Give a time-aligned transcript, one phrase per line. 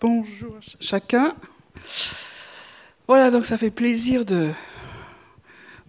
[0.00, 1.34] Bonjour chacun.
[3.06, 4.48] Voilà, donc ça fait plaisir de,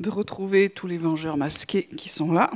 [0.02, 2.52] de retrouver tous les vengeurs masqués qui sont là.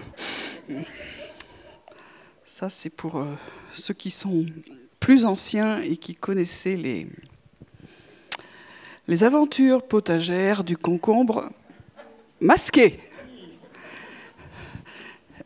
[2.43, 3.33] Ça, c'est pour euh,
[3.71, 4.45] ceux qui sont
[4.99, 7.07] plus anciens et qui connaissaient les,
[9.07, 11.49] les aventures potagères du concombre
[12.41, 12.99] masqué.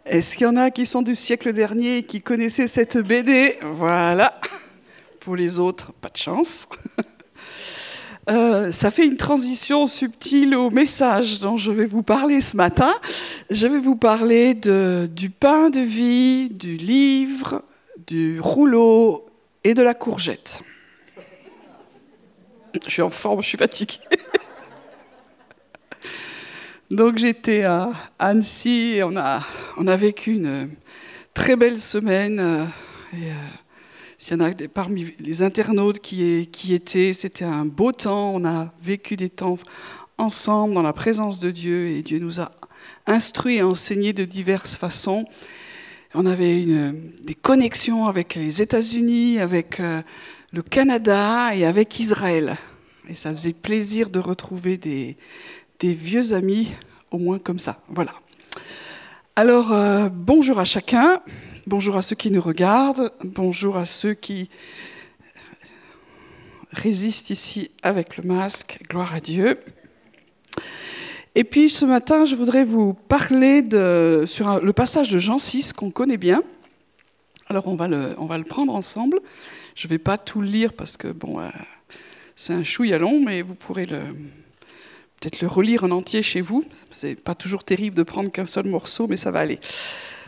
[0.05, 3.59] Est-ce qu'il y en a qui sont du siècle dernier et qui connaissaient cette BD
[3.61, 4.41] Voilà.
[5.19, 6.67] Pour les autres, pas de chance.
[8.29, 12.93] Euh, ça fait une transition subtile au message dont je vais vous parler ce matin.
[13.49, 17.63] Je vais vous parler du pain de vie, du livre,
[18.05, 19.25] du rouleau
[19.63, 20.61] et de la courgette.
[22.85, 23.97] Je suis en forme, je suis fatiguée.
[26.91, 29.41] Donc j'étais à Annecy et on a,
[29.77, 30.69] on a vécu une
[31.33, 32.39] très belle semaine.
[32.39, 32.65] Euh,
[33.15, 33.33] euh,
[34.19, 38.35] s'il y en a parmi les internautes qui, étaient, c'était un beau temps.
[38.35, 39.57] On a vécu des temps
[40.17, 42.51] ensemble dans la présence de Dieu et Dieu nous a
[43.07, 45.25] instruits et enseignés de diverses façons.
[46.13, 46.65] On avait
[47.23, 50.01] des connexions avec les États-Unis, avec euh,
[50.51, 52.57] le Canada et avec Israël.
[53.07, 55.15] Et ça faisait plaisir de retrouver des,
[55.79, 56.73] des vieux amis,
[57.09, 57.79] au moins comme ça.
[57.87, 58.13] Voilà.
[59.37, 61.21] Alors, euh, bonjour à chacun.
[61.69, 64.49] Bonjour à ceux qui nous regardent, bonjour à ceux qui
[66.71, 69.59] résistent ici avec le masque, gloire à Dieu.
[71.35, 75.73] Et puis ce matin, je voudrais vous parler de, sur le passage de Jean 6
[75.73, 76.41] qu'on connaît bien.
[77.49, 79.19] Alors on va le, on va le prendre ensemble.
[79.75, 81.49] Je ne vais pas tout lire parce que bon, euh,
[82.35, 86.65] c'est un chouïa long, mais vous pourrez peut-être le relire en entier chez vous.
[86.89, 89.59] C'est pas toujours terrible de prendre qu'un seul morceau, mais ça va aller.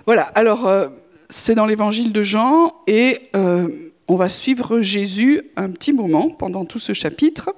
[0.05, 0.25] Voilà.
[0.35, 0.89] Alors euh,
[1.31, 3.69] c'est dans l'évangile de Jean et euh,
[4.07, 7.55] on va suivre Jésus un petit moment pendant tout ce chapitre.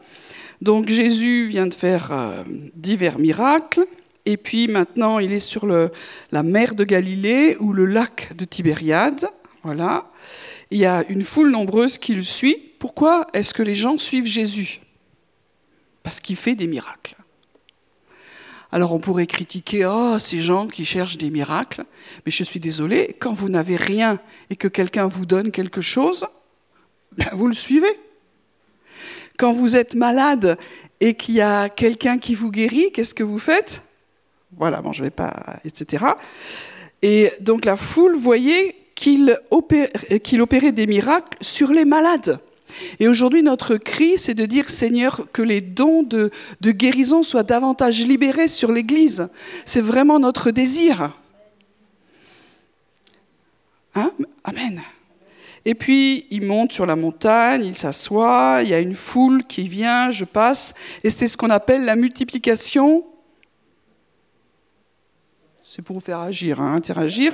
[0.61, 2.43] Donc Jésus vient de faire euh,
[2.75, 3.85] divers miracles
[4.27, 9.25] et puis maintenant il est sur la mer de Galilée ou le lac de Tibériade.
[9.63, 10.05] Voilà.
[10.69, 12.57] Il y a une foule nombreuse qui le suit.
[12.77, 14.81] Pourquoi est-ce que les gens suivent Jésus?
[16.03, 17.15] Parce qu'il fait des miracles.
[18.73, 21.85] Alors on pourrait critiquer oh, ces gens qui cherchent des miracles,
[22.25, 24.19] mais je suis désolé, quand vous n'avez rien
[24.49, 26.25] et que quelqu'un vous donne quelque chose,
[27.15, 27.99] ben, vous le suivez.
[29.37, 30.57] Quand vous êtes malade
[30.99, 33.83] et qu'il y a quelqu'un qui vous guérit, qu'est-ce que vous faites?
[34.57, 36.05] Voilà, bon, je ne vais pas, etc.
[37.03, 42.39] Et donc la foule voyait qu'il opérait des miracles sur les malades.
[42.99, 48.05] Et aujourd'hui, notre cri, c'est de dire, Seigneur, que les dons de, guérison soient davantage
[48.05, 49.27] libérés sur l'Église.
[49.65, 51.11] C'est vraiment notre désir.
[53.95, 54.11] Hein?
[54.43, 54.81] Amen.
[55.65, 59.67] Et puis, il monte sur la montagne, il s'assoit, il y a une foule qui
[59.67, 60.73] vient, je passe,
[61.03, 63.05] et c'est ce qu'on appelle la multiplication.
[65.63, 67.33] C'est pour vous faire agir, hein, interagir.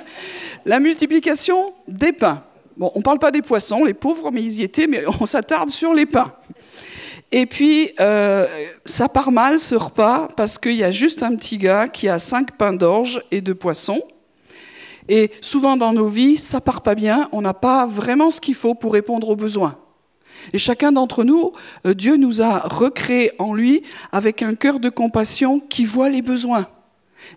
[0.65, 2.43] La multiplication des pains.
[2.79, 5.25] Bon, on ne parle pas des poissons, les pauvres, mais ils y étaient, mais on
[5.25, 6.31] s'attarde sur les pains.
[7.29, 8.47] Et puis, euh,
[8.85, 12.19] ça part mal ce repas parce qu'il y a juste un petit gars qui a
[12.19, 14.01] cinq pains d'orge et deux poissons.
[15.09, 18.55] Et souvent dans nos vies, ça part pas bien, on n'a pas vraiment ce qu'il
[18.55, 19.75] faut pour répondre aux besoins.
[20.53, 21.51] Et chacun d'entre nous,
[21.85, 26.21] euh, Dieu nous a recréé en lui avec un cœur de compassion qui voit les
[26.21, 26.65] besoins.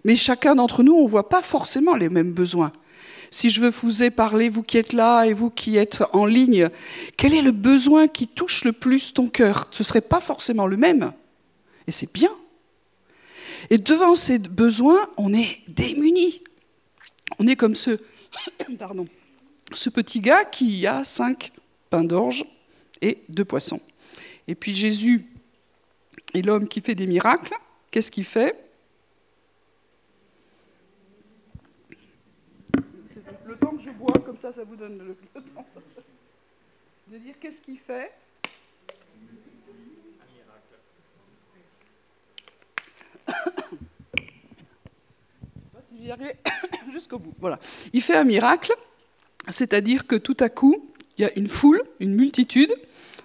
[0.04, 2.70] Mais chacun d'entre nous, on ne voit pas forcément les mêmes besoins
[3.32, 6.26] si je veux vous ai parlé, vous qui êtes là et vous qui êtes en
[6.26, 6.68] ligne,
[7.16, 9.68] quel est le besoin qui touche le plus ton cœur?
[9.72, 11.12] Ce ne serait pas forcément le même.
[11.86, 12.30] Et c'est bien.
[13.70, 16.42] Et devant ces besoins, on est démunis.
[17.38, 17.98] On est comme ce,
[18.78, 19.08] pardon,
[19.72, 21.52] ce petit gars qui a cinq
[21.88, 22.44] pains d'orge
[23.00, 23.80] et deux poissons.
[24.46, 25.24] Et puis Jésus
[26.34, 27.54] est l'homme qui fait des miracles.
[27.90, 28.62] Qu'est-ce qu'il fait
[33.76, 33.90] que je
[34.24, 35.64] comme ça, ça vous donne le, temps
[37.08, 38.12] de dire qu'est-ce qu'il fait.
[45.88, 46.10] si
[46.92, 47.34] jusqu'au bout.
[47.38, 47.58] Voilà.
[47.92, 48.72] Il fait un miracle,
[49.48, 52.74] c'est-à-dire que tout à coup, il y a une foule, une multitude,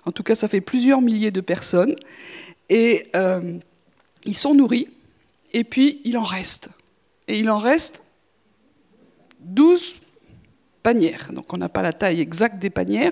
[0.05, 1.95] en tout cas ça fait plusieurs milliers de personnes,
[2.69, 3.57] et euh,
[4.25, 4.89] ils sont nourris,
[5.53, 6.69] et puis il en reste.
[7.27, 8.03] Et il en reste
[9.39, 9.97] 12
[10.93, 13.11] Donc on n'a pas la taille exacte des panières,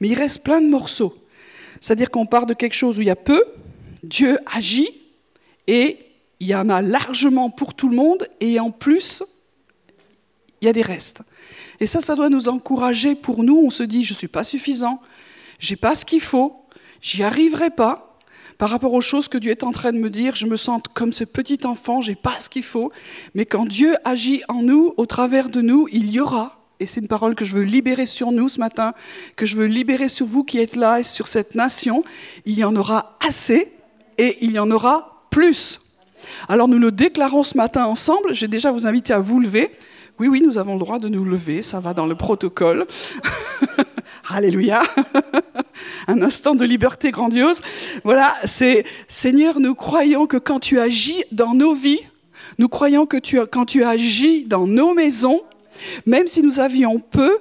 [0.00, 1.14] mais il reste plein de morceaux.
[1.80, 3.44] C'est-à-dire qu'on part de quelque chose où il y a peu,
[4.02, 4.88] Dieu agit,
[5.66, 5.98] et
[6.40, 9.22] il y en a largement pour tout le monde, et en plus,
[10.60, 11.22] il y a des restes.
[11.80, 13.56] Et ça, ça doit nous encourager pour nous.
[13.56, 15.00] On se dit, je ne suis pas suffisant,
[15.58, 16.56] j'ai pas ce qu'il faut,
[17.00, 18.08] j'y arriverai pas.
[18.58, 20.80] Par rapport aux choses que Dieu est en train de me dire, je me sens
[20.94, 22.92] comme ce petit enfant, j'ai pas ce qu'il faut.
[23.34, 26.61] Mais quand Dieu agit en nous, au travers de nous, il y aura.
[26.82, 28.92] Et c'est une parole que je veux libérer sur nous ce matin,
[29.36, 32.02] que je veux libérer sur vous qui êtes là et sur cette nation.
[32.44, 33.70] Il y en aura assez
[34.18, 35.80] et il y en aura plus.
[36.48, 38.34] Alors nous le déclarons ce matin ensemble.
[38.34, 39.70] J'ai déjà vous invité à vous lever.
[40.18, 42.84] Oui, oui, nous avons le droit de nous lever, ça va dans le protocole.
[44.28, 44.82] Alléluia.
[46.08, 47.60] Un instant de liberté grandiose.
[48.02, 52.00] Voilà, c'est Seigneur, nous croyons que quand tu agis dans nos vies,
[52.58, 55.42] nous croyons que tu, quand tu agis dans nos maisons,
[56.06, 57.38] même si nous avions peu,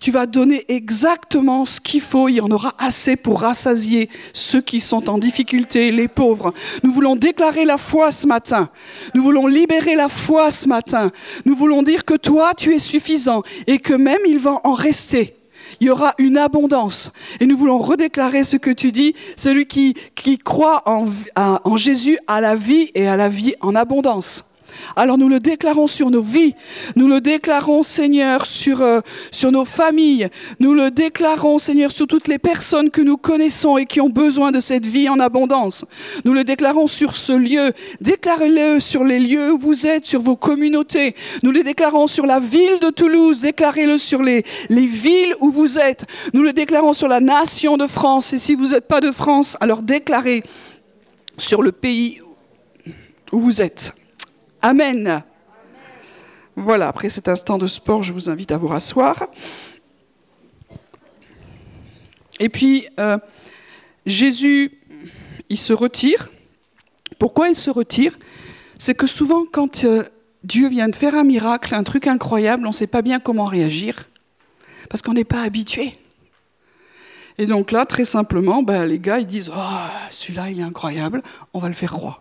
[0.00, 2.28] tu vas donner exactement ce qu'il faut.
[2.28, 6.52] Il y en aura assez pour rassasier ceux qui sont en difficulté, les pauvres.
[6.82, 8.70] Nous voulons déclarer la foi ce matin.
[9.14, 11.10] Nous voulons libérer la foi ce matin.
[11.44, 15.36] Nous voulons dire que toi, tu es suffisant et que même il va en rester.
[15.80, 17.12] Il y aura une abondance.
[17.40, 19.14] Et nous voulons redéclarer ce que tu dis.
[19.36, 19.94] Celui qui,
[20.38, 24.53] croit en, Jésus a la vie et a la vie en abondance.
[24.96, 26.54] Alors nous le déclarons sur nos vies,
[26.96, 29.00] nous le déclarons Seigneur sur, euh,
[29.30, 30.28] sur nos familles,
[30.60, 34.52] nous le déclarons Seigneur sur toutes les personnes que nous connaissons et qui ont besoin
[34.52, 35.84] de cette vie en abondance.
[36.24, 40.36] Nous le déclarons sur ce lieu, déclarez-le sur les lieux où vous êtes, sur vos
[40.36, 41.14] communautés.
[41.42, 45.78] Nous le déclarons sur la ville de Toulouse, déclarez-le sur les, les villes où vous
[45.78, 46.04] êtes.
[46.32, 49.56] Nous le déclarons sur la nation de France et si vous n'êtes pas de France,
[49.60, 50.42] alors déclarez
[51.38, 52.20] sur le pays
[53.32, 53.94] où vous êtes.
[54.64, 55.22] Amen.
[56.56, 59.26] Voilà, après cet instant de sport, je vous invite à vous rasseoir.
[62.40, 63.18] Et puis, euh,
[64.06, 64.72] Jésus,
[65.50, 66.30] il se retire.
[67.18, 68.18] Pourquoi il se retire?
[68.78, 70.04] C'est que souvent, quand euh,
[70.44, 73.44] Dieu vient de faire un miracle, un truc incroyable, on ne sait pas bien comment
[73.44, 74.08] réagir,
[74.88, 75.92] parce qu'on n'est pas habitué.
[77.36, 81.22] Et donc là, très simplement, ben, les gars, ils disent, oh, celui-là, il est incroyable,
[81.52, 82.20] on va le faire roi.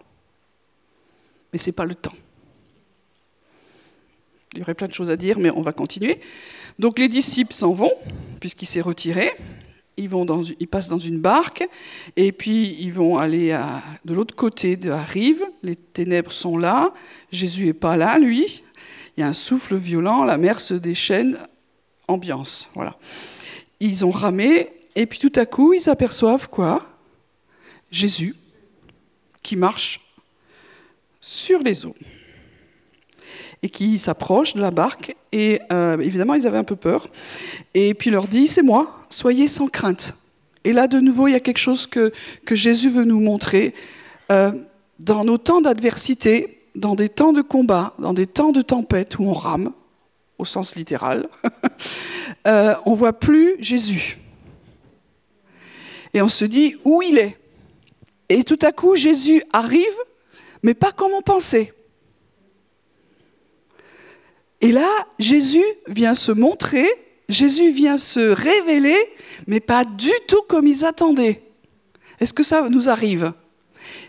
[1.54, 2.12] Mais ce n'est pas le temps.
[4.54, 6.20] Il y aurait plein de choses à dire, mais on va continuer.
[6.80, 7.92] Donc les disciples s'en vont,
[8.40, 9.32] puisqu'il s'est retiré.
[9.98, 10.26] Ils, vont
[10.72, 11.68] passent dans une barque,
[12.16, 13.60] et puis ils vont aller
[14.06, 15.44] de l'autre côté de la rive.
[15.62, 16.94] Les ténèbres sont là.
[17.32, 18.64] Jésus n'est pas là, lui.
[19.16, 21.38] Il y a un souffle violent, la mer se déchaîne.
[22.08, 22.98] Ambiance, voilà.
[23.80, 26.86] Ils ont ramé, et puis tout à coup, ils aperçoivent quoi?
[27.92, 28.36] Jésus
[29.44, 30.02] qui marche
[31.22, 31.96] sur les eaux
[33.64, 35.16] et qui s'approchent de la barque.
[35.32, 37.10] Et euh, évidemment, ils avaient un peu peur.
[37.74, 40.16] Et puis leur dit, c'est moi, soyez sans crainte.
[40.66, 42.12] Et là, de nouveau, il y a quelque chose que,
[42.46, 43.74] que Jésus veut nous montrer.
[44.32, 44.52] Euh,
[45.00, 49.24] dans nos temps d'adversité, dans des temps de combat, dans des temps de tempête où
[49.24, 49.72] on rame,
[50.38, 51.30] au sens littéral,
[52.48, 54.20] euh, on voit plus Jésus.
[56.14, 57.38] Et on se dit où il est.
[58.30, 59.98] Et tout à coup, Jésus arrive,
[60.64, 61.74] mais pas comme on pensait.
[64.64, 64.88] Et là,
[65.20, 66.88] Jésus vient se montrer,
[67.28, 68.98] Jésus vient se révéler,
[69.46, 71.44] mais pas du tout comme ils attendaient.
[72.22, 73.34] Est-ce que ça nous arrive?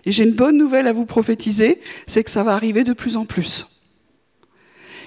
[0.06, 3.16] Et j'ai une bonne nouvelle à vous prophétiser, c'est que ça va arriver de plus
[3.16, 3.66] en plus.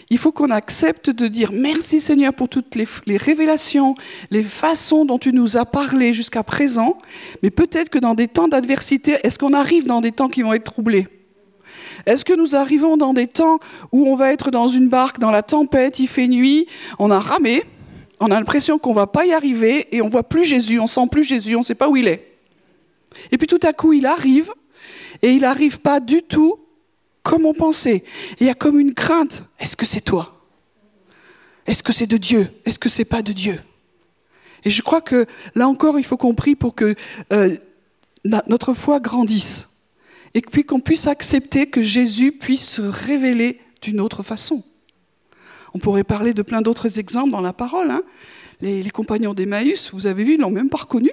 [0.09, 3.95] Il faut qu'on accepte de dire merci Seigneur pour toutes les, révélations,
[4.31, 6.97] les façons dont tu nous as parlé jusqu'à présent,
[7.41, 10.53] mais peut-être que dans des temps d'adversité, est-ce qu'on arrive dans des temps qui vont
[10.53, 11.07] être troublés?
[12.05, 13.59] Est-ce que nous arrivons dans des temps
[13.91, 16.67] où on va être dans une barque, dans la tempête, il fait nuit,
[16.99, 17.63] on a ramé,
[18.19, 20.87] on a l'impression qu'on ne va pas y arriver et on voit plus Jésus, on
[20.87, 22.31] sent plus Jésus, on ne sait pas où il est.
[23.31, 24.51] Et puis tout à coup, il arrive
[25.21, 26.59] et il n'arrive pas du tout
[27.23, 28.03] comme on pensait.
[28.39, 29.43] il y a comme une crainte.
[29.59, 30.41] Est-ce que c'est toi?
[31.65, 32.47] Est-ce que c'est de Dieu?
[32.65, 33.59] Est-ce que c'est pas de Dieu?
[34.63, 36.95] Et je crois que là encore, il faut qu'on prie pour que
[37.33, 37.55] euh,
[38.23, 39.66] notre foi grandisse
[40.37, 44.63] et puis qu'on puisse accepter que Jésus puisse se révéler d'une autre façon.
[45.73, 47.89] On pourrait parler de plein d'autres exemples dans la parole.
[47.89, 48.03] Hein.
[48.61, 51.09] Les, compagnons d'Emmaüs, vous avez vu, ils l'ont même pas reconnu.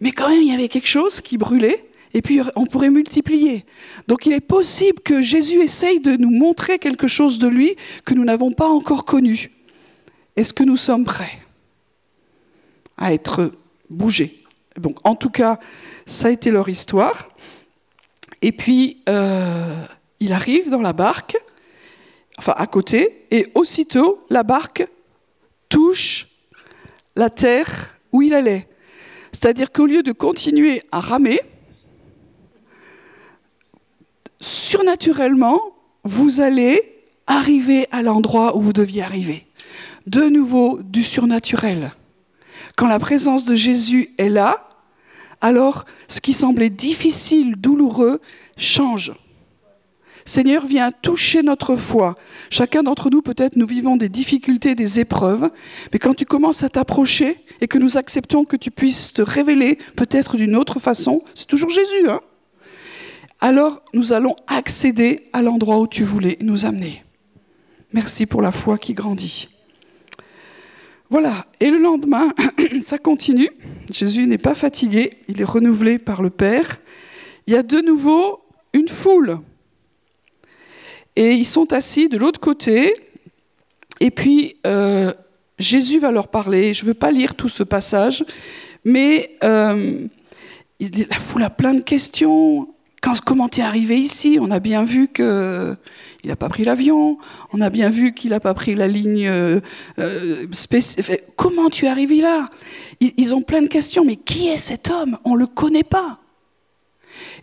[0.00, 3.64] Mais quand même, il y avait quelque chose qui brûlait, et puis on pourrait multiplier.
[4.06, 7.74] Donc il est possible que Jésus essaye de nous montrer quelque chose de lui
[8.04, 9.50] que nous n'avons pas encore connu.
[10.36, 11.40] Est-ce que nous sommes prêts
[12.96, 13.50] à être
[13.90, 14.43] bougés?
[14.78, 15.58] Donc en tout cas,
[16.06, 17.28] ça a été leur histoire.
[18.42, 19.84] Et puis, euh,
[20.20, 21.36] il arrive dans la barque,
[22.38, 24.86] enfin à côté, et aussitôt, la barque
[25.68, 26.28] touche
[27.16, 28.68] la terre où il allait.
[29.32, 31.40] C'est-à-dire qu'au lieu de continuer à ramer,
[34.40, 35.60] surnaturellement,
[36.04, 39.46] vous allez arriver à l'endroit où vous deviez arriver.
[40.06, 41.92] De nouveau, du surnaturel.
[42.76, 44.68] Quand la présence de Jésus est là,
[45.40, 48.20] alors ce qui semblait difficile, douloureux,
[48.56, 49.12] change.
[50.24, 52.16] Seigneur, viens toucher notre foi.
[52.48, 55.50] Chacun d'entre nous, peut-être, nous vivons des difficultés, des épreuves,
[55.92, 59.78] mais quand tu commences à t'approcher et que nous acceptons que tu puisses te révéler
[59.96, 62.20] peut-être d'une autre façon, c'est toujours Jésus, hein
[63.44, 67.04] alors nous allons accéder à l'endroit où tu voulais nous amener.
[67.92, 69.53] Merci pour la foi qui grandit.
[71.14, 72.34] Voilà, et le lendemain,
[72.82, 73.48] ça continue.
[73.88, 76.80] Jésus n'est pas fatigué, il est renouvelé par le Père.
[77.46, 78.40] Il y a de nouveau
[78.72, 79.38] une foule.
[81.14, 82.96] Et ils sont assis de l'autre côté.
[84.00, 85.12] Et puis, euh,
[85.56, 86.74] Jésus va leur parler.
[86.74, 88.24] Je ne veux pas lire tout ce passage,
[88.84, 90.08] mais euh,
[90.80, 92.73] la foule a plein de questions
[93.24, 94.38] comment tu es arrivé ici?
[94.40, 95.76] On a bien vu qu'il
[96.24, 97.18] n'a pas pris l'avion,
[97.52, 99.60] on a bien vu qu'il n'a pas pris la ligne euh,
[99.98, 100.46] euh
[101.36, 102.48] Comment tu es arrivé là?
[103.00, 105.18] Ils, ont plein de questions, mais qui est cet homme?
[105.24, 106.18] On ne le connaît pas.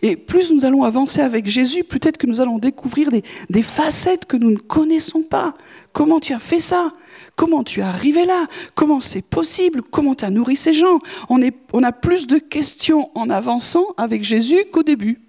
[0.02, 4.36] Et plus nous allons avancer avec Jésus, peut-être que nous allons découvrir des, facettes que
[4.36, 5.54] nous ne connaissons pas.
[5.92, 6.92] Comment tu as fait ça?
[7.36, 8.46] Comment tu es arrivé là?
[8.74, 9.82] Comment c'est possible?
[9.82, 10.98] Comment tu as nourri ces gens?
[11.28, 15.21] On a plus de questions en avançant avec Jésus qu'au début.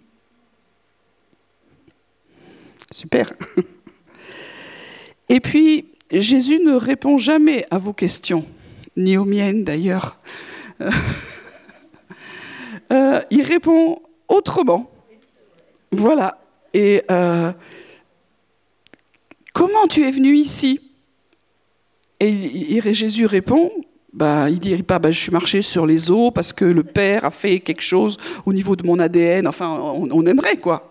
[2.94, 3.34] Super.
[5.28, 8.46] Et puis, Jésus ne répond jamais à vos questions,
[8.96, 10.20] ni aux miennes d'ailleurs.
[12.92, 14.92] Euh, il répond autrement.
[15.92, 16.38] Voilà.
[16.76, 17.52] Et euh,
[19.52, 20.80] comment tu es venu ici?
[22.20, 23.72] Et Jésus répond,
[24.12, 27.26] bah, il dit pas bah, je suis marché sur les eaux parce que le Père
[27.26, 29.48] a fait quelque chose au niveau de mon ADN.
[29.48, 30.90] Enfin, on aimerait quoi.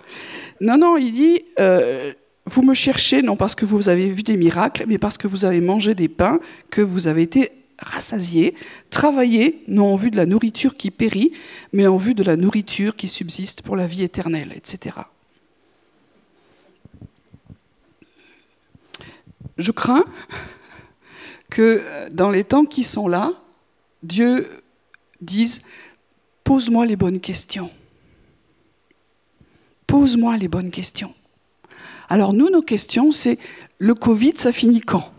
[0.63, 2.13] Non, non, il dit, euh,
[2.47, 5.45] vous me cherchez non parce que vous avez vu des miracles, mais parce que vous
[5.45, 6.39] avez mangé des pains,
[6.71, 7.51] que vous avez été
[7.81, 8.55] rassasiés,
[8.89, 11.33] travaillé, non en vue de la nourriture qui périt,
[11.73, 14.95] mais en vue de la nourriture qui subsiste pour la vie éternelle, etc.
[19.59, 20.05] Je crains
[21.51, 23.33] que dans les temps qui sont là,
[24.05, 24.49] Dieu
[25.21, 25.61] dise,
[26.45, 27.71] pose-moi les bonnes questions.
[29.93, 31.13] Pose-moi les bonnes questions.
[32.09, 33.39] Alors nous, nos questions, c'est
[33.77, 35.13] le Covid, ça finit quand?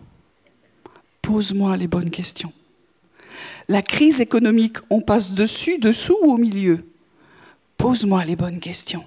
[1.21, 2.51] Pose-moi les bonnes questions.
[3.67, 6.87] La crise économique, on passe dessus, dessous ou au milieu?
[7.77, 9.05] Pose-moi les bonnes questions.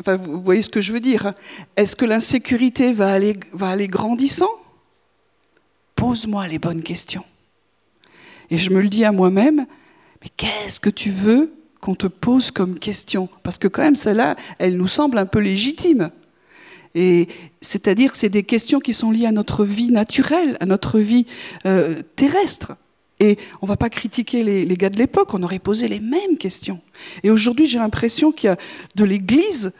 [0.00, 1.26] Enfin, vous voyez ce que je veux dire.
[1.26, 1.34] Hein?
[1.76, 4.48] Est-ce que l'insécurité va aller, va aller grandissant?
[5.94, 7.24] Pose-moi les bonnes questions.
[8.48, 9.66] Et je me le dis à moi-même,
[10.22, 11.52] mais qu'est-ce que tu veux?
[11.82, 15.40] Qu'on te pose comme question Parce que quand même, celle-là, elle nous semble un peu
[15.40, 16.10] légitime.
[16.94, 17.26] Et
[17.60, 21.26] c'est-à-dire, c'est des questions qui sont liées à notre vie naturelle, à notre vie
[21.66, 22.76] euh, terrestre.
[23.18, 26.38] Et on ne va pas critiquer les, gars de l'époque, on aurait posé les mêmes
[26.38, 26.80] questions.
[27.24, 28.56] Et aujourd'hui, j'ai l'impression qu'il y a
[28.94, 29.72] de l'Église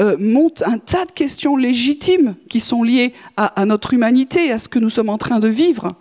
[0.00, 4.68] euh, monte un tas de questions légitimes qui sont liées à, notre humanité, à ce
[4.68, 5.92] que nous sommes en train de vivre.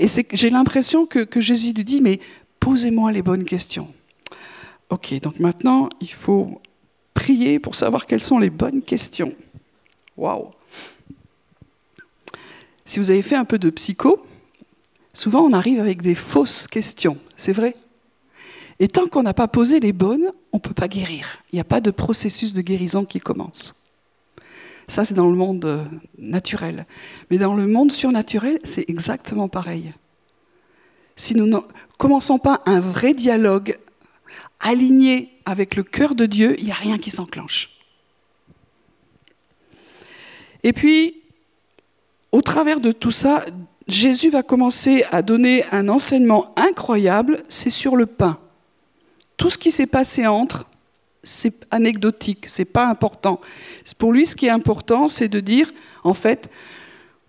[0.00, 2.18] Et j'ai l'impression que, que Jésus lui dit, mais
[2.58, 3.88] posez-moi les bonnes questions.
[4.90, 6.60] Ok, donc maintenant, il faut
[7.14, 9.34] prier pour savoir quelles sont les bonnes questions.
[10.16, 10.50] Waouh
[12.84, 14.24] Si vous avez fait un peu de psycho,
[15.12, 17.74] souvent on arrive avec des fausses questions, c'est vrai
[18.78, 21.42] Et tant qu'on n'a pas posé les bonnes, on ne peut pas guérir.
[21.52, 23.74] Il n'y a pas de processus de guérison qui commence.
[24.88, 25.84] Ça, c'est dans le monde euh,
[26.16, 26.86] naturel.
[27.30, 29.92] Mais dans le monde surnaturel, c'est exactement pareil.
[31.16, 31.58] Si nous ne
[31.98, 33.78] commençons pas un vrai dialogue
[34.60, 37.70] aligné avec le cœur de Dieu, il n'y a rien qui s'enclenche.
[40.62, 41.14] Et puis,
[42.32, 43.44] au travers de tout ça,
[43.86, 48.38] Jésus va commencer à donner un enseignement incroyable, c'est sur le pain.
[49.36, 50.68] Tout ce qui s'est passé entre,
[51.22, 53.40] c'est anecdotique, c'est pas important.
[53.98, 55.72] Pour lui, ce qui est important, c'est de dire,
[56.04, 56.50] en fait,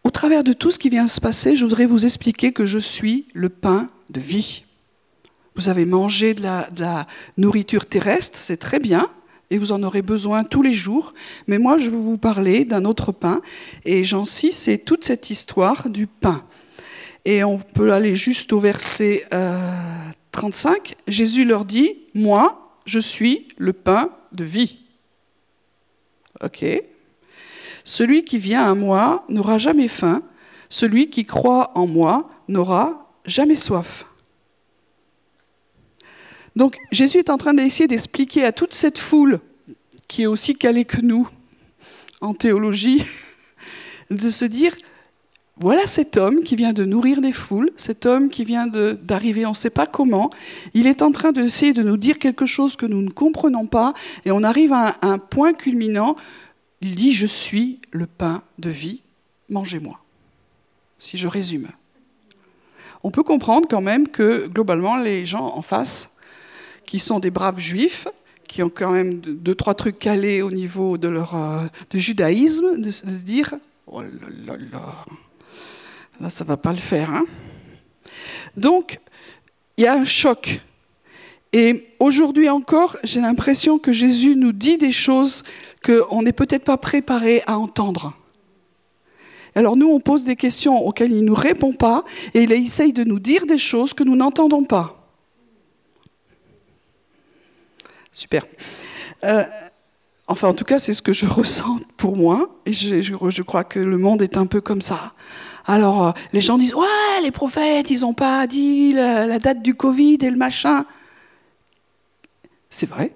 [0.04, 2.80] au travers de tout ce qui vient se passer, je voudrais vous expliquer que je
[2.80, 4.64] suis le pain de vie.
[5.58, 9.10] Vous avez mangé de la, nourriture terrestre, c'est très bien,
[9.50, 11.16] et vous en aurez besoin tous les jours.
[11.48, 13.42] Mais moi, je vais vous parler d'un autre pain.
[13.84, 16.44] Et Jean 6, c'est toute cette histoire du pain.
[17.26, 19.26] Et on peut aller juste au verset
[20.32, 20.92] 35.
[20.92, 24.78] Euh, Jésus leur dit, moi, je suis le pain de vie.
[26.44, 26.64] OK.
[27.84, 30.22] Celui qui vient à moi n'aura jamais faim.
[30.70, 34.06] Celui qui croit en moi n'aura jamais soif.
[36.58, 39.40] Donc Jésus est en train d'essayer d'expliquer à toute cette foule,
[40.08, 41.30] qui est aussi calée que nous
[42.20, 43.06] en théologie,
[44.10, 44.76] de se dire,
[45.58, 49.52] voilà cet homme qui vient de nourrir des foules, cet homme qui vient d'arriver, on
[49.52, 50.32] ne sait pas comment.
[50.74, 53.94] Il est en train d'essayer de nous dire quelque chose que nous ne comprenons pas,
[54.26, 56.16] et on arrive à un, un point culminant.
[56.82, 59.04] Il dit Je suis le pain de vie,
[59.50, 60.00] mangez-moi.
[60.98, 61.68] Si je résume.
[63.04, 66.17] On peut comprendre quand même que globalement, les gens en face,
[66.88, 68.08] qui sont des braves juifs,
[68.48, 72.82] qui ont quand même deux, trois trucs calés au niveau de leur euh, de judaïsme,
[72.82, 73.54] de, se dire
[73.86, 74.08] Oh là
[74.46, 75.06] là là,
[76.20, 77.12] là ça va pas le faire.
[77.12, 77.26] Hein
[78.56, 79.00] Donc,
[79.78, 80.62] il y a un choc.
[81.54, 85.44] Et aujourd'hui encore, j'ai l'impression que Jésus nous dit des choses
[85.86, 88.14] qu'on n'est peut-être pas préparé à entendre.
[89.56, 92.04] Alors nous, on pose des questions auxquelles il ne nous répond pas,
[92.34, 94.97] et il essaye de nous dire des choses que nous n'entendons pas.
[98.18, 98.48] Super.
[99.26, 99.44] Euh,
[100.26, 103.80] enfin, en tout cas, c'est ce que je ressens pour moi, et je, crois que
[103.80, 105.14] le monde est un peu comme ça.
[105.68, 109.76] Alors, euh, les gens disent, ouais, les prophètes, ils n'ont pas dit la date du
[109.76, 110.88] Covid et le machin.
[112.72, 113.14] C'est vrai.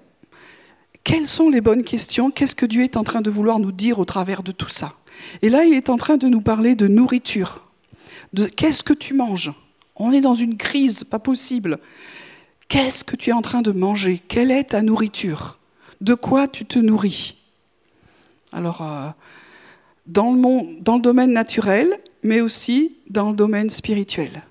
[1.04, 2.30] Quelles sont les bonnes questions?
[2.30, 4.94] Qu'est-ce que Dieu est en train de vouloir nous dire au travers de tout ça?
[5.42, 7.68] Et là, il est en train de nous parler de nourriture,
[8.34, 9.52] de qu'est-ce que tu manges?
[9.96, 11.80] On est dans une crise, pas possible.
[12.72, 14.22] Qu'est-ce que tu es en train de manger?
[14.30, 15.60] Quelle est ta nourriture?
[16.00, 17.36] De quoi tu te nourris?
[18.54, 19.10] Alors, euh,
[20.08, 24.44] dans, le dans le domaine naturel, mais aussi dans le domaine spirituel.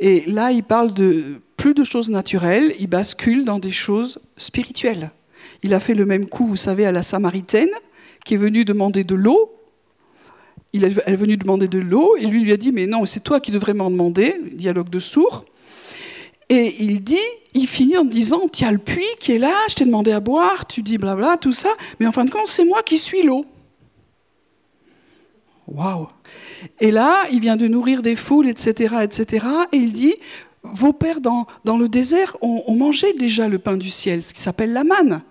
[0.00, 5.10] Et là, il parle de plus de choses naturelles, il bascule dans des choses spirituelles.
[5.62, 7.70] Il a fait le même coup, vous savez, à la Samaritaine,
[8.26, 9.54] qui est venue demander de l'eau.
[10.74, 13.40] Elle est venue demander de l'eau, et lui lui a dit, mais non, c'est toi
[13.40, 15.46] qui devrais m'en demander, dialogue de sourds.
[16.48, 17.16] Et il dit,
[17.54, 20.20] il finit en disant, tu as le puits qui est là, je t'ai demandé à
[20.20, 23.22] boire, tu dis blabla, tout ça, mais en fin de compte, c'est moi qui suis
[23.22, 23.44] l'eau.
[25.66, 26.08] Waouh
[26.80, 30.14] Et là, il vient de nourrir des foules, etc., etc., et il dit,
[30.62, 34.40] vos pères dans, le désert ont, ont mangé déjà le pain du ciel, ce qui
[34.40, 35.22] s'appelle la manne.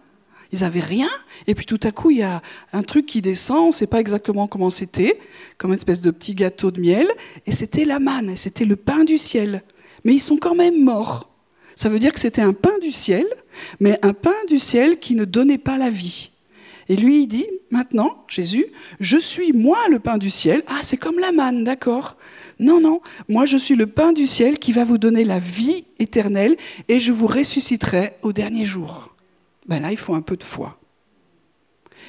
[0.52, 1.10] Ils n'avaient rien,
[1.48, 3.88] et puis tout à coup, il y a un truc qui descend, on ne sait
[3.88, 5.20] pas exactement comment c'était,
[5.58, 7.08] comme une espèce de petit gâteau de miel,
[7.46, 9.63] et c'était la manne, c'était le pain du ciel.
[10.08, 11.30] Mais ils sont quand même morts.
[11.76, 13.28] Ça veut dire que c'était un pain du ciel,
[13.80, 16.32] mais un pain du ciel qui ne donnait pas la vie.
[16.89, 18.65] Et lui, il dit, maintenant, Jésus,
[19.00, 20.63] je suis moi le pain du ciel.
[20.67, 22.17] Ah, c'est comme la manne, d'accord
[22.60, 25.86] non, non, moi je suis le pain du ciel qui va vous donner la vie
[26.00, 29.13] éternelle et je vous ressusciterai au dernier jour
[29.67, 30.80] ben là, il faut un peu de foi.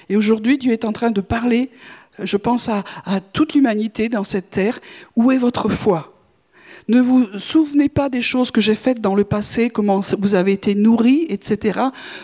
[0.09, 1.71] Et aujourd'hui, Dieu est en train de parler,
[2.23, 4.81] je pense à, à toute l'humanité dans cette terre,
[5.17, 6.18] où est votre foi?
[6.89, 10.53] Ne vous souvenez pas des choses que j'ai faites dans le passé, comment vous avez
[10.53, 11.81] été nourris, etc.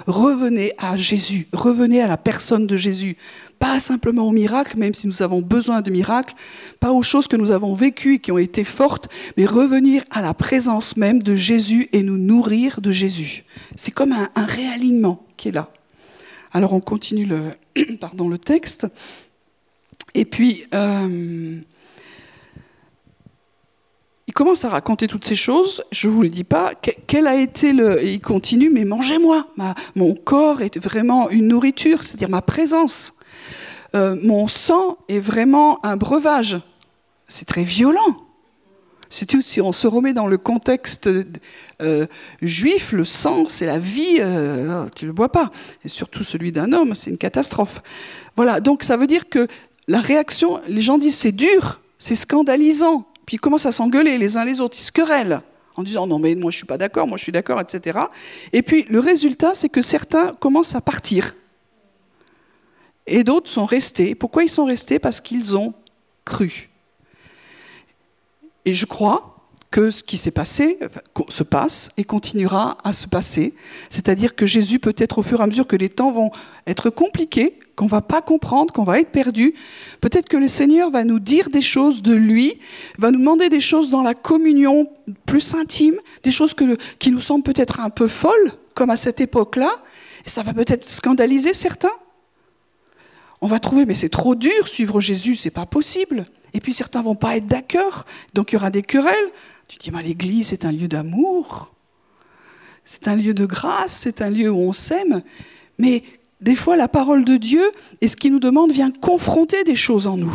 [0.07, 3.18] Revenez à Jésus, revenez à la personne de Jésus.
[3.59, 6.35] Pas simplement aux miracles, même si nous avons besoin de miracles,
[6.81, 10.22] pas aux choses que nous avons vécues et qui ont été fortes, mais revenir à
[10.22, 13.44] la présence même de Jésus et nous nourrir de Jésus.
[13.77, 15.70] C'est comme un, réalignement qui est là.
[16.53, 18.87] Alors on continue le, le texte.
[20.14, 21.61] Et puis, euh,
[24.26, 26.72] il commence à raconter toutes ces choses, je ne vous le dis pas,
[27.06, 28.02] quel a été le...
[28.02, 29.48] Il continue, mais mangez-moi,
[29.94, 33.18] mon corps est vraiment une nourriture, c'est-à-dire ma présence.
[33.94, 36.58] Euh, mon sang est vraiment un breuvage.
[37.28, 38.24] C'est très violent.
[39.10, 41.08] Si on se remet dans le contexte
[41.80, 42.06] euh,
[42.42, 45.52] juif, le sang, c'est la vie, euh, tu ne le bois pas.
[45.84, 47.80] Et surtout celui d'un homme, c'est une catastrophe.
[48.34, 49.46] Voilà, donc ça veut dire que
[49.87, 54.37] la réaction, les gens disent c'est dur, c'est scandalisant, puis ils commencent à s'engueuler les
[54.37, 55.40] uns les autres, ils se querellent
[55.76, 57.98] en disant non mais moi je suis pas d'accord, moi je suis d'accord, etc.
[58.52, 61.34] Et puis le résultat c'est que certains commencent à partir
[63.06, 64.14] et d'autres sont restés.
[64.14, 64.98] Pourquoi ils sont restés?
[64.98, 65.74] Parce qu'ils ont
[66.24, 66.70] cru.
[68.64, 69.34] Et je crois
[69.74, 70.78] que ce qui s'est passé
[71.28, 73.54] se passe et continuera à se passer.
[73.90, 76.30] C'est-à-dire que Jésus, peut-être au fur et à mesure que les temps vont
[76.68, 79.52] être compliqués, qu'on va pas comprendre, qu'on va être perdu,
[80.00, 82.60] peut-être que le Seigneur va nous dire des choses de lui,
[82.98, 84.88] va nous demander des choses dans la communion
[85.26, 86.54] plus intime, des choses
[87.00, 89.82] qui nous semblent peut-être un peu folles, comme à cette époque-là,
[90.24, 91.96] et ça va peut-être scandaliser certains.
[93.40, 96.26] On va trouver, mais c'est trop dur, suivre Jésus, c'est pas possible.
[96.52, 99.32] Et puis certains vont pas être d'accord, donc il y aura des querelles.
[99.74, 101.74] Tu dis, mais l'Église, c'est un lieu d'amour,
[102.84, 105.20] c'est un lieu de grâce, c'est un lieu où on s'aime.
[105.78, 106.04] Mais
[106.40, 110.06] des fois, la parole de Dieu et ce qu'il nous demande vient confronter des choses
[110.06, 110.32] en nous.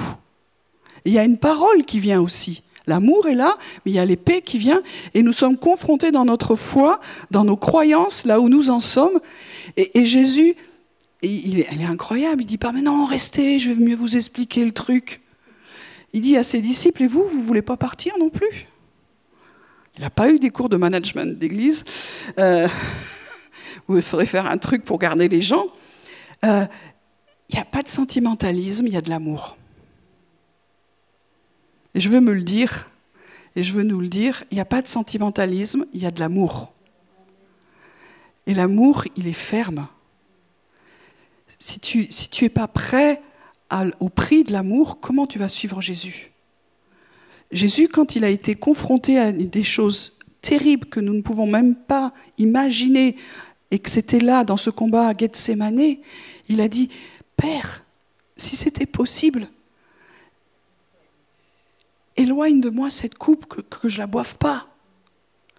[1.05, 2.63] il y a une parole qui vient aussi.
[2.85, 4.81] L'amour est là, mais il y a l'épée qui vient,
[5.13, 6.99] et nous sommes confrontés dans notre foi,
[7.31, 9.21] dans nos croyances, là où nous en sommes.
[9.77, 10.55] Et, Jésus,
[11.21, 14.73] est, est, incroyable, il dit pas, mais non, restez, je vais mieux vous expliquer le
[14.73, 15.21] truc.
[16.11, 18.67] il dit à ses disciples, et vous, vous ne voulez pas partir non plus?
[19.97, 21.83] Il n'a pas eu des cours de management d'église,
[22.37, 22.67] euh,
[23.87, 25.67] où il faudrait faire un truc pour garder les gens.
[26.45, 26.65] Euh,
[27.49, 29.57] il n'y a pas de sentimentalisme, il y a de l'amour.
[31.95, 32.89] Et je veux me le dire,
[33.55, 36.11] et je veux nous le dire, il n'y a pas de sentimentalisme, il y a
[36.11, 36.71] de l'amour.
[38.45, 39.87] Et l'amour, il est ferme.
[41.57, 42.07] Si tu
[42.41, 43.21] n'es pas prêt
[43.99, 46.31] au prix de l'amour, comment tu vas suivre Jésus?
[47.51, 51.75] Jésus, quand il a été confronté à des choses terribles que nous ne pouvons même
[51.75, 53.15] pas imaginer,
[53.71, 55.97] et que c'était là, dans ce combat à Gethsemane,
[56.47, 56.89] il a dit,
[57.37, 57.83] Père,
[58.35, 59.47] si c'était possible,
[62.17, 64.67] éloigne de moi cette coupe, que, je la boive pas.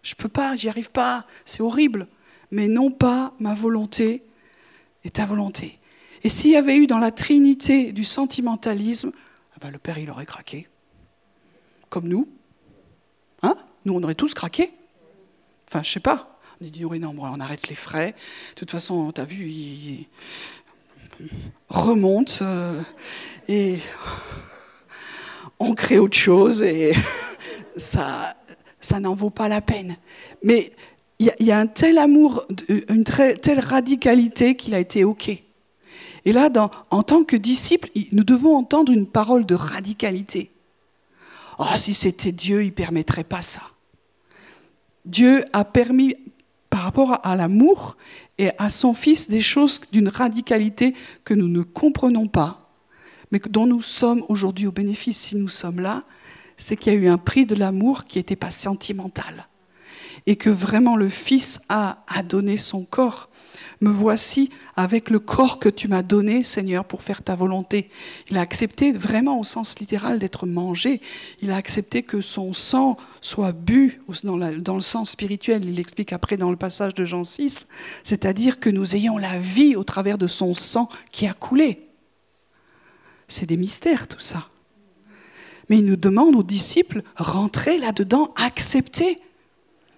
[0.03, 2.07] Je peux pas, j'y arrive pas, c'est horrible.
[2.51, 4.23] Mais non pas ma volonté
[5.05, 5.79] et ta volonté.
[6.25, 9.13] Et s'il y avait eu dans la trinité du sentimentalisme,
[9.55, 10.67] ah ben, le Père, il aurait craqué.
[11.91, 12.29] Comme nous.
[13.43, 13.57] Hein?
[13.85, 14.73] Nous, on aurait tous craqué.
[15.69, 16.39] Enfin, je sais pas.
[16.61, 18.15] On dit, oui, non, on arrête les frais.
[18.55, 20.07] De toute façon, tu as vu, il
[21.69, 22.81] remonte euh,
[23.49, 23.79] et
[25.59, 26.95] on crée autre chose et
[27.77, 28.37] ça,
[29.01, 29.97] n'en vaut pas la peine.
[30.43, 30.73] Mais
[31.19, 35.29] il y, a un tel amour, une telle radicalité qu'il a été OK.
[35.29, 36.51] Et là,
[36.91, 40.51] en tant que disciples, nous devons entendre une parole de radicalité.
[41.63, 43.61] Oh, si c'était Dieu, il ne permettrait pas ça.
[45.05, 46.17] Dieu a permis,
[46.71, 47.99] par rapport à l'amour
[48.39, 52.71] et à son Fils, des choses d'une radicalité que nous ne comprenons pas,
[53.31, 55.21] mais dont nous sommes aujourd'hui au bénéfice.
[55.21, 56.05] Si nous sommes là,
[56.57, 59.47] c'est qu'il y a eu un prix de l'amour qui n'était pas sentimental.
[60.27, 63.29] Et que vraiment le Fils a, a donné son corps
[63.81, 67.89] me voici avec le corps que tu m'as donné, Seigneur, pour faire ta volonté.
[68.31, 71.01] Il a accepté vraiment au sens littéral d'être mangé.
[71.41, 75.65] Il a accepté que son sang soit bu dans, le sens spirituel.
[75.65, 77.69] Il l'explique après dans le passage de Jean 6,
[78.03, 81.87] c'est-à-dire que nous ayons la vie au travers de son sang qui a coulé.
[83.29, 84.47] C'est des mystères tout ça.
[85.69, 89.19] Mais il nous demande aux disciples, rentrez là-dedans, acceptez.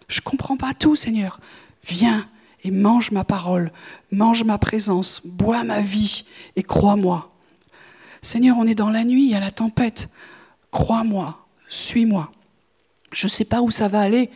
[0.06, 1.40] Je ne comprends pas tout, Seigneur.
[1.86, 2.28] Viens,
[2.62, 3.72] et mange ma parole,
[4.10, 6.24] mange ma présence, bois ma vie
[6.56, 7.32] et crois-moi.
[8.22, 10.10] Seigneur, on est dans la nuit, il y a la tempête.
[10.70, 12.30] Crois-moi, suis-moi.
[13.12, 14.30] Je ne sais pas où ça va aller,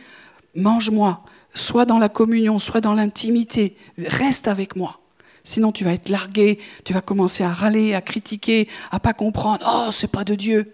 [0.55, 4.99] mange-moi, soit dans la communion, soit dans l'intimité, reste avec moi.
[5.43, 9.65] Sinon, tu vas être largué, tu vas commencer à râler, à critiquer, à pas comprendre.
[9.65, 10.73] Oh, c'est pas de Dieu.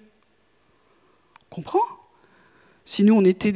[1.52, 1.78] Comprends?
[2.86, 3.52] Si nous, on était,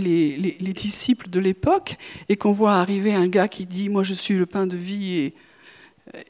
[0.00, 1.96] les, disciples de l'époque
[2.28, 5.14] et qu'on voit arriver un gars qui dit Moi, je suis le pain de vie
[5.16, 5.34] et,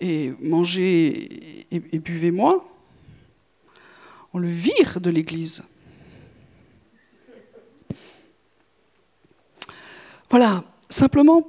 [0.00, 2.66] et mangez et, buvez-moi,
[4.32, 5.62] on le vire de l'Église.
[10.30, 11.48] Voilà, simplement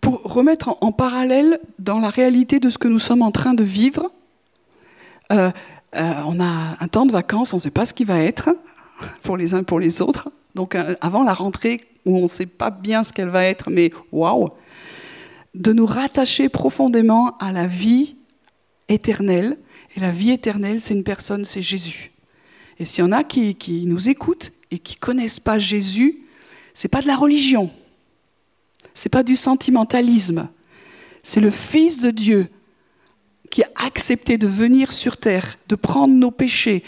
[0.00, 3.62] pour remettre en, parallèle dans la réalité de ce que nous sommes en train de
[3.62, 4.10] vivre.
[5.32, 5.50] Euh,
[5.94, 8.50] euh, on a un temps de vacances, on ne sait pas ce qui va être
[9.22, 10.30] pour les uns pour les autres.
[10.54, 13.70] Donc euh, avant la rentrée où on ne sait pas bien ce qu'elle va être,
[13.70, 14.48] mais waouh,
[15.54, 18.16] de nous rattacher profondément à la vie
[18.88, 19.56] éternelle.
[19.96, 22.12] Et la vie éternelle, c'est une personne, c'est Jésus.
[22.78, 26.18] Et s'il y en a qui, qui, nous écoutent et qui connaissent pas Jésus,
[26.74, 27.70] c'est pas de la religion,
[28.94, 30.48] c'est pas du sentimentalisme,
[31.22, 32.48] c'est le Fils de Dieu
[33.50, 36.84] qui a accepté de venir sur terre, de prendre nos péchés,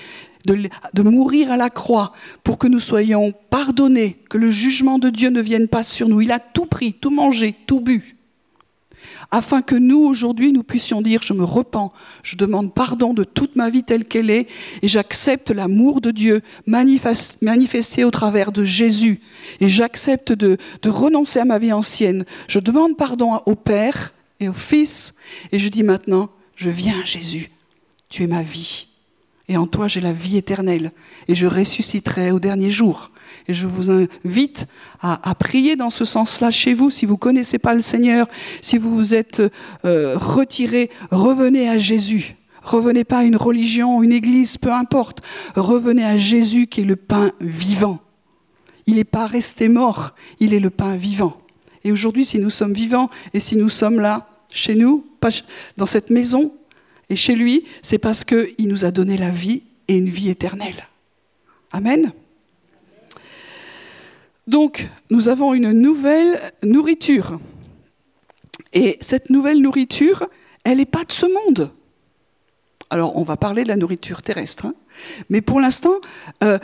[0.47, 2.13] de, mourir à la croix
[2.45, 6.21] pour que nous soyons pardonnés, que le jugement de Dieu ne vienne pas sur nous.
[6.21, 8.17] Il a tout pris, tout mangé, tout bu,
[9.31, 13.57] afin que nous, aujourd'hui, nous puissions dire, je me repens, je demande pardon de toute
[13.57, 14.47] ma vie telle qu'elle est,
[14.83, 19.21] et j'accepte l'amour de Dieu manifesté au travers de Jésus,
[19.61, 22.27] et j'accepte de, de renoncer à ma vie ancienne.
[22.47, 25.15] Je demande pardon au Père et au Fils,
[25.51, 27.51] et je dis maintenant, je viens Jésus,
[28.11, 28.92] tu es ma vie
[29.49, 30.93] et en toi j'ai la vie éternelle,
[31.29, 33.11] et je ressusciterai au dernier jour.
[33.49, 34.67] Et je vous invite
[35.01, 36.91] à, prier dans ce sens-là chez vous.
[36.91, 38.29] Si vous ne connaissez pas le Seigneur,
[38.61, 39.43] si vous vous êtes
[39.85, 42.37] euh, retiré, revenez à Jésus.
[42.63, 45.23] Revenez pas à une religion, une église, peu importe.
[45.57, 47.99] Revenez à Jésus qui est le pain vivant.
[48.87, 51.37] Il n'est pas resté mort, il est le pain vivant.
[51.85, 55.05] Et aujourd'hui, si nous sommes vivants et si nous sommes là, chez nous,
[55.77, 56.53] dans cette maison,
[57.13, 60.89] et chez lui, c'est parce qu'il nous a donné la vie et une vie éternelle.
[61.71, 62.11] Amen.
[64.47, 67.39] Donc, nous avons une nouvelle nourriture.
[68.73, 70.25] Et cette nouvelle nourriture,
[70.65, 71.71] elle n'est pas de ce monde.
[72.89, 74.65] Alors, on va parler de la nourriture terrestre.
[74.65, 74.75] Hein.
[75.29, 76.01] Mais pour l'instant,
[76.43, 76.59] euh,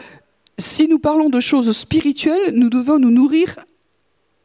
[0.57, 3.59] si nous parlons de choses spirituelles, nous devons nous nourrir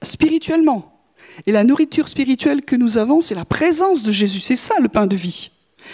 [0.02, 1.02] spirituellement.
[1.46, 4.42] Et la nourriture spirituelle que nous avons, c'est la présence de Jésus.
[4.42, 5.50] C'est ça le pain de vie.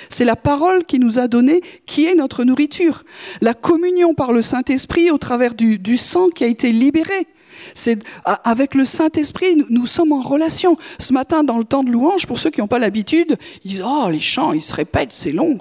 [0.09, 3.03] C'est la parole qui nous a donné qui est notre nourriture.
[3.41, 7.27] La communion par le Saint-Esprit au travers du, sang qui a été libéré.
[7.73, 10.77] C'est avec le Saint-Esprit, nous, sommes en relation.
[10.97, 13.83] Ce matin, dans le temps de louange, pour ceux qui n'ont pas l'habitude, ils disent
[13.85, 15.57] Oh, les chants, ils se répètent, c'est long.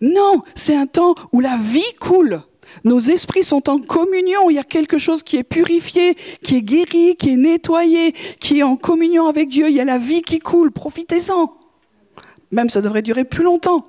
[0.00, 2.42] Non, c'est un temps où la vie coule.
[2.84, 6.62] Nos esprits sont en communion, il y a quelque chose qui est purifié, qui est
[6.62, 10.22] guéri, qui est nettoyé, qui est en communion avec Dieu, il y a la vie
[10.22, 11.59] qui coule, profitez-en.
[12.50, 13.86] Même ça devrait durer plus longtemps.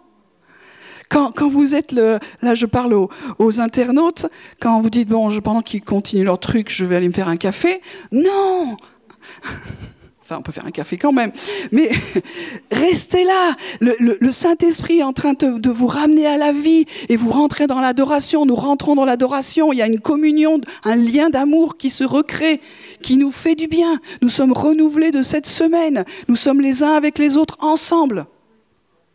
[1.09, 4.27] Quand, vous êtes le, là je parle aux, internautes,
[4.61, 7.35] quand vous dites bon, pendant qu'ils continuent leur truc, je vais aller me faire un
[7.35, 7.81] café.
[8.13, 8.77] Non,
[10.23, 11.33] Enfin, on peut faire un café quand même.
[11.73, 11.89] Mais
[12.71, 13.55] restez là.
[13.81, 17.81] Le, Saint-Esprit est en train de, vous ramener à la vie et vous rentrez dans
[17.81, 18.45] l'adoration.
[18.45, 19.73] Nous rentrons dans l'adoration.
[19.73, 22.61] Il y a une communion, un lien d'amour qui se recrée,
[23.01, 23.99] qui nous fait du bien.
[24.21, 26.05] Nous sommes renouvelés de cette semaine.
[26.29, 28.25] Nous sommes les uns avec les autres ensemble.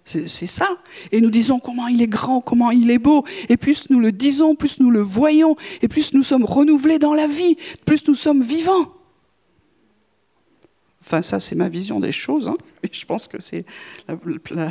[0.07, 0.69] C'est ça.
[1.11, 3.25] Et nous disons comment il est grand, comment il est beau.
[3.49, 7.12] Et plus nous le disons, plus nous le voyons, et plus nous sommes renouvelés dans
[7.12, 8.92] la vie, plus nous sommes vivants.
[11.01, 12.57] Enfin, ça, c'est ma vision des choses, hein.
[12.90, 13.64] je pense que c'est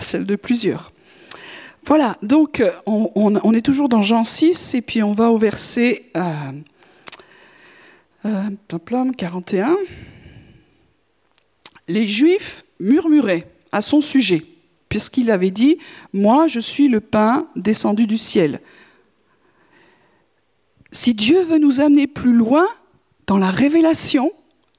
[0.01, 0.93] celle de plusieurs.
[1.83, 6.51] Voilà, donc on, est toujours dans Jean 6, et puis on va au verset euh,
[8.25, 9.77] euh, 41.
[11.87, 14.43] Les Juifs murmuraient à son sujet,
[14.89, 15.77] puisqu'il avait dit,
[16.13, 18.61] Moi, je suis le pain descendu du ciel.
[20.91, 22.67] Si Dieu veut nous amener plus loin
[23.27, 24.31] dans la révélation,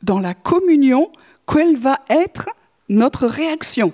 [0.02, 1.10] dans la communion,
[1.46, 2.48] quelle va être
[2.88, 3.92] notre réaction?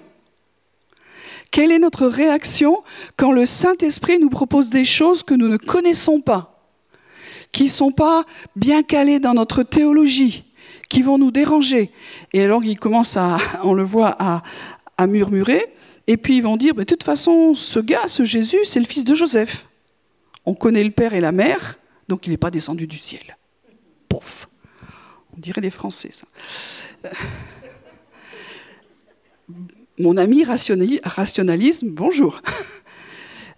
[1.50, 2.82] Quelle est notre réaction
[3.16, 6.64] quand le Saint-Esprit nous propose des choses que nous ne connaissons pas,
[7.52, 8.24] qui ne sont pas
[8.56, 10.44] bien calées dans notre théologie,
[10.88, 11.90] qui vont nous déranger?
[12.32, 14.42] Et alors ils commencent à, on le voit, à,
[15.06, 15.66] murmurer,
[16.06, 19.04] et puis ils vont dire, de toute façon, ce gars, ce Jésus, c'est le fils
[19.04, 19.66] de Joseph.
[20.44, 23.36] On connaît le père et la mère, donc il n'est pas descendu du ciel.
[24.08, 24.48] Pouf.
[25.36, 26.26] On dirait des Français, ça.
[29.98, 32.40] Mon ami rationalisme, bonjour.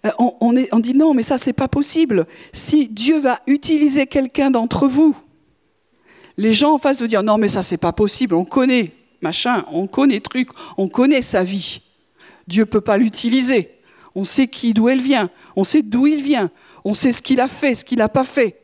[0.05, 2.27] Euh, on, on dit non, mais ça, c'est pas possible.
[2.53, 5.17] Si Dieu va utiliser quelqu'un d'entre vous,
[6.37, 8.35] les gens en face vont dire non, mais ça, c'est pas possible.
[8.35, 11.81] On connaît machin, on connaît truc, on connaît sa vie.
[12.47, 13.69] Dieu peut pas l'utiliser.
[14.13, 15.29] On sait qui, d'où elle vient.
[15.55, 16.51] On sait d'où il vient.
[16.83, 18.61] On sait ce qu'il a fait, ce qu'il n'a pas fait.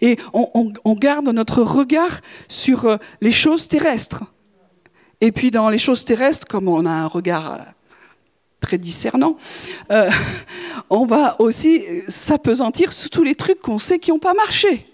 [0.00, 4.24] Et on, garde notre regard sur euh, les choses terrestres.
[5.20, 7.58] Et puis dans les choses terrestres, comme on a un regard euh,
[8.60, 9.36] très discernant,
[9.90, 10.10] euh,
[10.90, 14.86] on va aussi s'apesantir sur tous les trucs qu'on sait qui n'ont pas marché.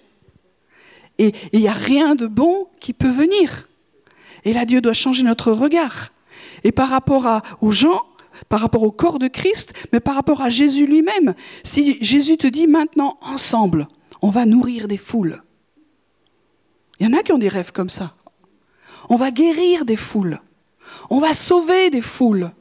[1.18, 3.68] Et il n'y a rien de bon qui peut venir.
[4.44, 6.12] Et là, Dieu doit changer notre regard.
[6.64, 8.02] Et par rapport aux gens,
[8.48, 12.46] par rapport au corps de Christ, mais par rapport à Jésus lui-même, si Jésus te
[12.46, 13.88] dit maintenant ensemble,
[14.22, 15.42] on va nourrir des foules.
[16.98, 18.12] Il y en a qui ont des rêves comme ça.
[19.08, 20.40] On va guérir des foules.
[21.08, 22.52] On va sauver des foules.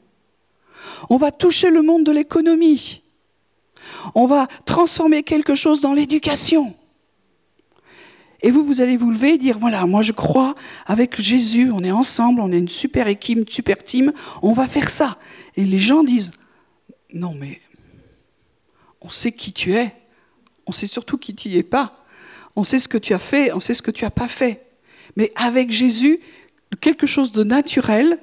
[1.08, 3.02] On va toucher le monde de l'économie.
[4.14, 6.74] On va transformer quelque chose dans l'éducation.
[8.42, 10.54] Et vous, vous allez vous lever et dire, voilà, moi je crois
[10.86, 14.66] avec Jésus, on est ensemble, on est une super équipe, une super team, on va
[14.66, 15.18] faire ça.
[15.56, 16.32] Et les gens disent,
[17.12, 17.60] non mais
[19.00, 19.94] on sait qui tu es,
[20.66, 22.04] on sait surtout qui tu es pas.
[22.56, 24.66] On sait ce que tu as fait, on sait ce que tu n'as pas fait.
[25.16, 26.20] Mais avec Jésus,
[26.80, 28.18] quelque chose de naturel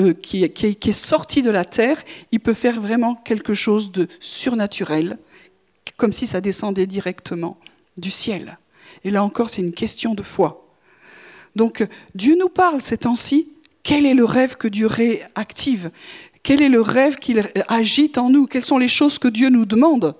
[0.00, 5.18] euh, qui, est sorti de la terre, il peut faire vraiment quelque chose de surnaturel,
[5.96, 7.58] comme si ça descendait directement
[7.96, 8.58] du ciel.
[9.06, 10.68] Et là encore, c'est une question de foi.
[11.54, 13.52] Donc Dieu nous parle ces temps-ci.
[13.84, 15.92] Quel est le rêve que Dieu réactive?
[16.42, 18.48] Quel est le rêve qu'il agite en nous?
[18.48, 20.16] Quelles sont les choses que Dieu nous demande?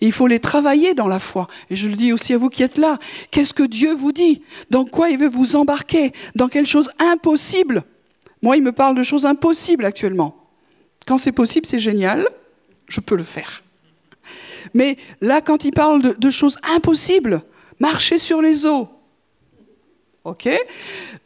[0.00, 1.48] Il faut les travailler dans la foi.
[1.68, 3.00] Et je le dis aussi à vous qui êtes là.
[3.32, 4.40] Qu'est-ce que Dieu vous dit?
[4.70, 6.12] Dans quoi il veut vous embarquer?
[6.36, 7.82] Dans quelque chose impossible
[8.40, 10.36] Moi, il me parle de choses impossibles actuellement.
[11.08, 12.28] Quand c'est possible, c'est génial.
[12.86, 13.64] Je peux le faire.
[14.74, 17.42] Mais là, quand il parle de, choses impossibles,
[17.80, 18.88] marcher sur les eaux,
[20.24, 20.48] ok?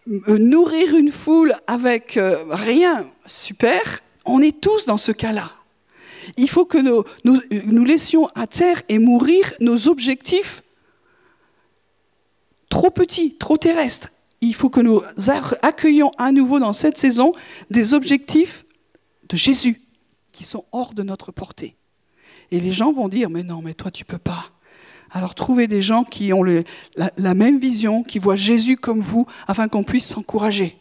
[0.08, 4.00] Euh, Nourrir une foule avec euh, rien, super.
[4.24, 5.52] On est tous dans ce cas-là.
[6.36, 10.62] Il faut que nous, nous, laissions à terre et mourir nos objectifs
[12.68, 14.08] trop petits, trop terrestres.
[14.40, 15.02] Il faut que nous
[15.62, 17.32] accueillions à nouveau dans cette saison
[17.70, 18.64] des objectifs
[19.28, 19.80] de Jésus
[20.32, 21.76] qui sont hors de notre portée.
[22.50, 24.50] Et les gens vont dire, mais non, mais toi, tu peux pas.
[25.12, 29.68] Alors trouvez des gens qui ont la, même vision, qui voient Jésus comme vous, afin
[29.68, 30.76] qu'on puisse s'encourager.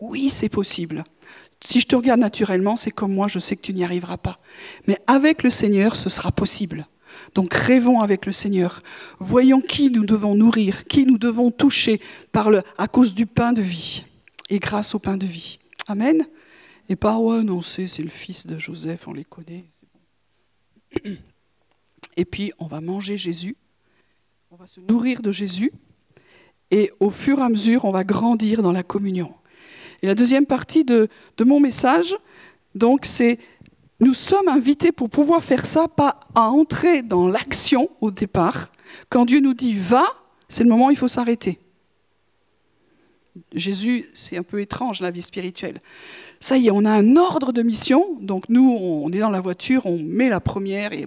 [0.00, 1.02] Oui, c'est possible.
[1.62, 4.38] Si je te regarde naturellement, c'est comme moi, je sais que tu n'y arriveras pas.
[4.86, 6.86] Mais avec le Seigneur, ce sera possible.
[7.34, 8.82] Donc rêvons avec le Seigneur.
[9.18, 12.00] Voyons qui nous devons nourrir, qui nous devons toucher
[12.76, 14.04] à cause du pain de vie
[14.50, 15.58] et grâce au pain de vie.
[15.88, 16.26] Amen.
[16.90, 19.64] Et pas, ouais, non, c'est le fils de Joseph, on les connaît.
[22.16, 23.56] Et puis, on va manger Jésus,
[24.50, 25.72] on va se nourrir de Jésus,
[26.70, 29.32] et au fur et à mesure, on va grandir dans la communion.
[30.02, 32.16] Et la deuxième partie de, de mon message,
[32.74, 33.38] donc, c'est
[34.00, 38.70] nous sommes invités pour pouvoir faire ça, pas à entrer dans l'action au départ.
[39.08, 40.04] Quand Dieu nous dit va,
[40.48, 41.58] c'est le moment où il faut s'arrêter.
[43.52, 45.80] Jésus, c'est un peu étrange la vie spirituelle.
[46.38, 48.16] Ça y est, on a un ordre de mission.
[48.20, 51.06] Donc nous, on est dans la voiture, on met la première et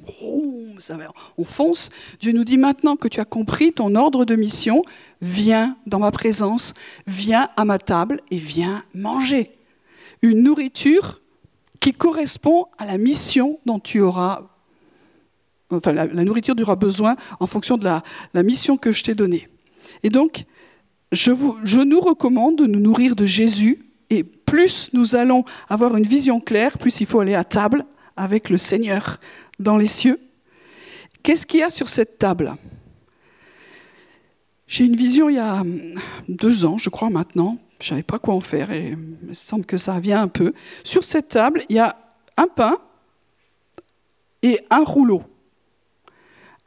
[1.37, 1.89] on fonce.
[2.19, 4.83] Dieu nous dit maintenant que tu as compris ton ordre de mission,
[5.21, 6.73] viens dans ma présence,
[7.05, 9.51] viens à ma table et viens manger.
[10.21, 11.21] Une nourriture
[11.79, 14.41] qui correspond à la mission dont tu auras,
[15.69, 19.03] enfin la, nourriture dont tu auras besoin en fonction de la, la mission que je
[19.03, 19.47] t'ai donnée.
[20.03, 20.45] Et donc,
[21.11, 26.39] je, nous recommande de nous nourrir de Jésus, et plus nous allons avoir une vision
[26.39, 29.19] claire, plus il faut aller à table avec le Seigneur
[29.59, 30.19] dans les cieux.
[31.23, 32.55] Qu'est-ce qu'il y a sur cette table?
[34.67, 35.63] J'ai une vision il y a
[36.27, 39.33] deux ans, je crois maintenant, je ne savais pas quoi en faire et il me
[39.33, 40.53] semble que ça vient un peu.
[40.83, 41.95] Sur cette table, il y a
[42.35, 42.77] un pain
[44.41, 45.23] et un rouleau.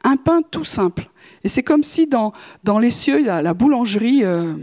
[0.03, 1.10] Un pain tout simple.
[1.43, 4.53] Et c'est comme si dans, dans les cieux, la, boulangerie euh,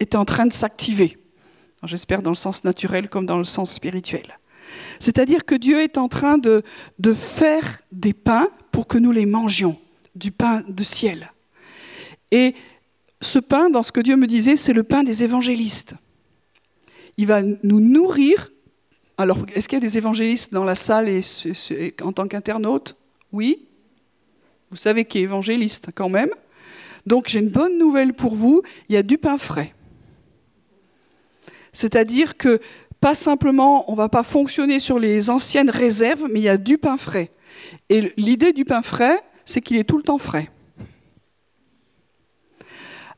[0.00, 1.16] était en train de s'activer.
[1.84, 4.38] J'espère dans le sens naturel comme dans le sens spirituel.
[5.00, 6.62] C'est-à-dire que Dieu est en train de,
[6.98, 9.76] de faire des pains pour que nous les mangions,
[10.14, 11.32] du pain de ciel.
[12.30, 12.54] Et
[13.20, 15.94] ce pain, dans ce que Dieu me disait, c'est le pain des évangélistes.
[17.16, 18.50] Il va nous nourrir.
[19.18, 21.22] Alors, est-ce qu'il y a des évangélistes dans la salle et,
[22.02, 22.96] en tant qu'internaute
[23.32, 23.66] Oui
[24.72, 26.30] Vous savez qui est évangéliste quand même.
[27.06, 29.74] Donc, j'ai une bonne nouvelle pour vous il y a du pain frais.
[31.72, 32.58] C'est-à-dire que
[33.00, 36.56] pas simplement, on ne va pas fonctionner sur les anciennes réserves, mais il y a
[36.56, 37.30] du pain frais.
[37.90, 40.48] Et l'idée du pain frais, c'est qu'il est tout le temps frais.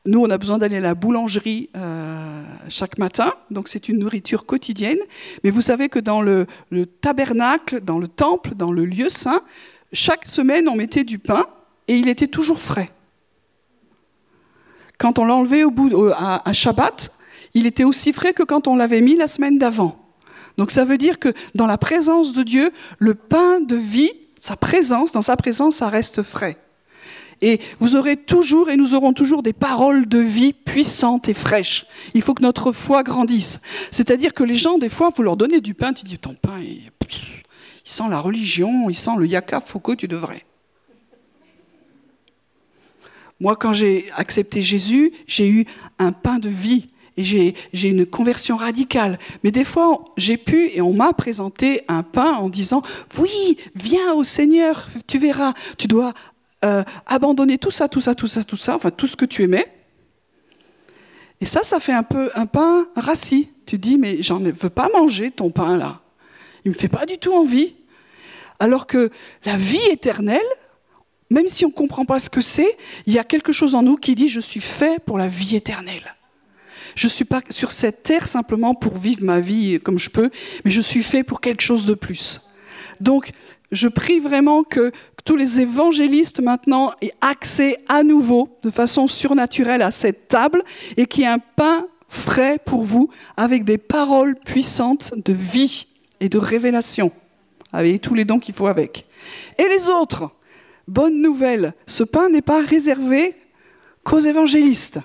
[0.07, 4.45] Nous, on a besoin d'aller à la boulangerie euh, chaque matin, donc c'est une nourriture
[4.45, 4.99] quotidienne.
[5.43, 6.45] Mais vous savez que dans le,
[7.01, 9.41] tabernacle, dans le temple, dans le lieu saint,
[9.95, 11.47] chaque semaine, on mettait du pain
[11.87, 12.91] et il était toujours frais.
[14.97, 17.11] Quand on l'enlevait au bout à, à Shabbat,
[17.53, 19.97] il était aussi frais que quand on l'avait mis la semaine d'avant.
[20.57, 24.55] Donc ça veut dire que dans la présence de Dieu, le pain de vie, sa
[24.55, 26.57] présence, dans sa présence, ça reste frais.
[27.41, 31.85] Et vous aurez toujours et nous aurons toujours des paroles de vie puissantes et fraîches.
[32.13, 33.59] Il faut que notre foi grandisse.
[33.91, 36.61] C'est-à-dire que les gens, des fois, vous leur donnez du pain, tu dis, ton pain,
[37.85, 40.45] il, sent la religion, il sent le yaka, Foucault, tu devrais.
[43.39, 45.65] Moi, quand j'ai accepté Jésus, j'ai eu
[45.99, 49.19] un pain de vie et j'ai une conversion radicale.
[49.43, 52.83] Mais des fois, j'ai pu, et on m'a présenté un pain en disant,
[53.17, 56.13] oui, viens au Seigneur, tu verras, tu dois
[56.63, 59.43] euh, abandonner tout ça, tout ça, tout ça, tout ça, enfin tout ce que tu
[59.43, 59.71] aimais.
[61.41, 63.49] Et ça, ça fait un peu un pain rassis.
[63.65, 66.01] Tu dis, mais j'en veux pas manger ton pain là.
[66.65, 67.75] Il me fait pas du tout envie.
[68.59, 69.11] Alors que
[69.45, 70.39] la vie éternelle,
[71.29, 73.83] même si on ne comprend pas ce que c'est, il y a quelque chose en
[73.83, 76.15] nous qui dit, je suis fait pour la vie éternelle.
[76.95, 80.29] Je ne suis pas sur cette terre simplement pour vivre ma vie comme je peux,
[80.63, 82.41] mais je suis fait pour quelque chose de plus.
[83.01, 83.31] Donc,
[83.71, 84.91] je prie vraiment que
[85.25, 90.63] tous les évangélistes maintenant aient accès à nouveau, de façon surnaturelle, à cette table
[90.95, 95.87] et qu'il y ait un pain frais pour vous avec des paroles puissantes de vie
[96.19, 97.11] et de révélation,
[97.73, 99.05] avec tous les dons qu'il faut avec.
[99.57, 100.31] Et les autres,
[100.87, 103.35] bonne nouvelle, ce pain n'est pas réservé
[104.03, 104.99] qu'aux évangélistes.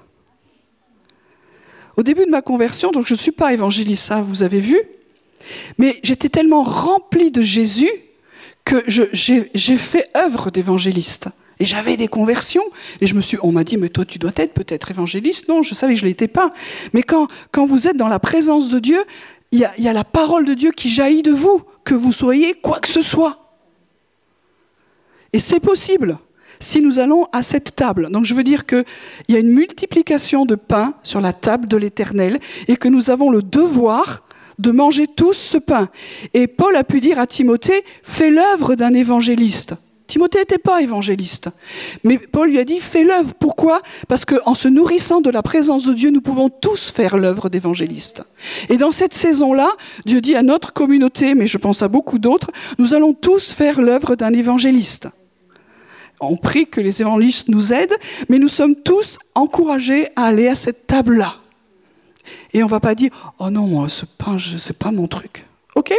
[1.96, 4.78] Au début de ma conversion, donc je ne suis pas évangéliste, ça vous avez vu,
[5.78, 7.90] mais j'étais tellement rempli de Jésus
[8.64, 11.28] que j'ai fait œuvre d'évangéliste.
[11.58, 12.62] Et j'avais des conversions.
[13.02, 15.48] Et je me suis, on m'a dit, mais toi, tu dois être peut-être évangéliste.
[15.48, 16.52] Non, je savais que je ne l'étais pas.
[16.94, 18.98] Mais quand, quand vous êtes dans la présence de Dieu,
[19.52, 22.78] il y, a, la parole de Dieu qui jaillit de vous, que vous soyez quoi
[22.78, 23.56] que ce soit.
[25.32, 26.18] Et c'est possible
[26.60, 28.10] si nous allons à cette table.
[28.10, 28.84] Donc je veux dire qu'il
[29.28, 32.38] y a une multiplication de pain sur la table de l'Éternel
[32.68, 34.22] et que nous avons le devoir
[34.58, 35.88] de manger tous ce pain.
[36.34, 39.74] Et Paul a pu dire à Timothée, fais l'œuvre d'un évangéliste.
[40.10, 41.50] Timothée n'était pas évangéliste.
[42.02, 43.32] Mais Paul lui a dit, fais l'œuvre.
[43.38, 43.80] Pourquoi?
[44.08, 48.24] Parce qu'en se nourrissant de la présence de Dieu, nous pouvons tous faire l'œuvre d'évangéliste.
[48.68, 49.70] Et dans cette saison-là,
[50.06, 53.80] Dieu dit à notre communauté, mais je pense à beaucoup d'autres, nous allons tous faire
[53.80, 55.08] l'œuvre d'un évangéliste.
[56.20, 57.96] On prie que les évangélistes nous aident,
[58.28, 61.36] mais nous sommes tous encouragés à aller à cette table-là.
[62.52, 65.46] Et on ne va pas dire, oh non, ce pain, ce n'est pas mon truc.
[65.76, 65.94] OK?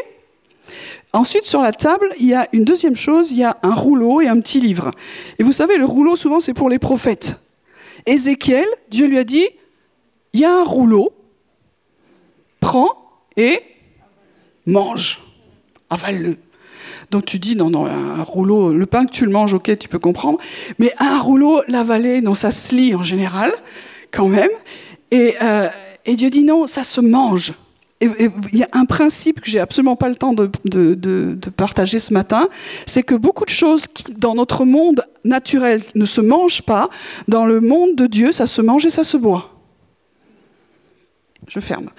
[1.14, 4.22] Ensuite, sur la table, il y a une deuxième chose, il y a un rouleau
[4.22, 4.91] et un petit livre.
[5.39, 7.39] Et vous savez, le rouleau, souvent, c'est pour les prophètes.
[8.05, 9.47] Ézéchiel, Dieu lui a dit,
[10.34, 11.12] il y a un rouleau,
[12.62, 12.89] prends
[13.36, 13.59] et
[14.66, 15.22] mange,
[15.89, 16.38] avale-le.
[17.12, 19.89] Donc tu dis, non, non, un rouleau, le pain que tu le manges, ok, tu
[19.89, 20.39] peux comprendre,
[20.80, 23.51] mais un rouleau, l'avaler, non, ça se lit en général,
[24.12, 24.49] quand même.
[25.12, 25.68] Et, euh,
[26.05, 27.53] et Dieu dit, non, ça se mange
[28.02, 32.49] il y a un principe que j'ai absolument pas le temps de, partager ce matin,
[32.86, 36.89] c'est que beaucoup de choses qui, dans notre monde naturel ne se mangent pas,
[37.28, 39.49] dans le monde de Dieu, ça se mange et ça se boit.
[41.47, 41.89] Je ferme.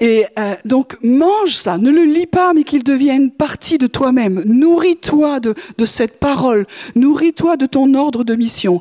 [0.00, 4.42] Et euh, donc mange ça, ne le lis pas, mais qu'il devienne partie de toi-même.
[4.44, 8.80] Nourris-toi de, de, cette parole, nourris-toi de ton ordre de mission.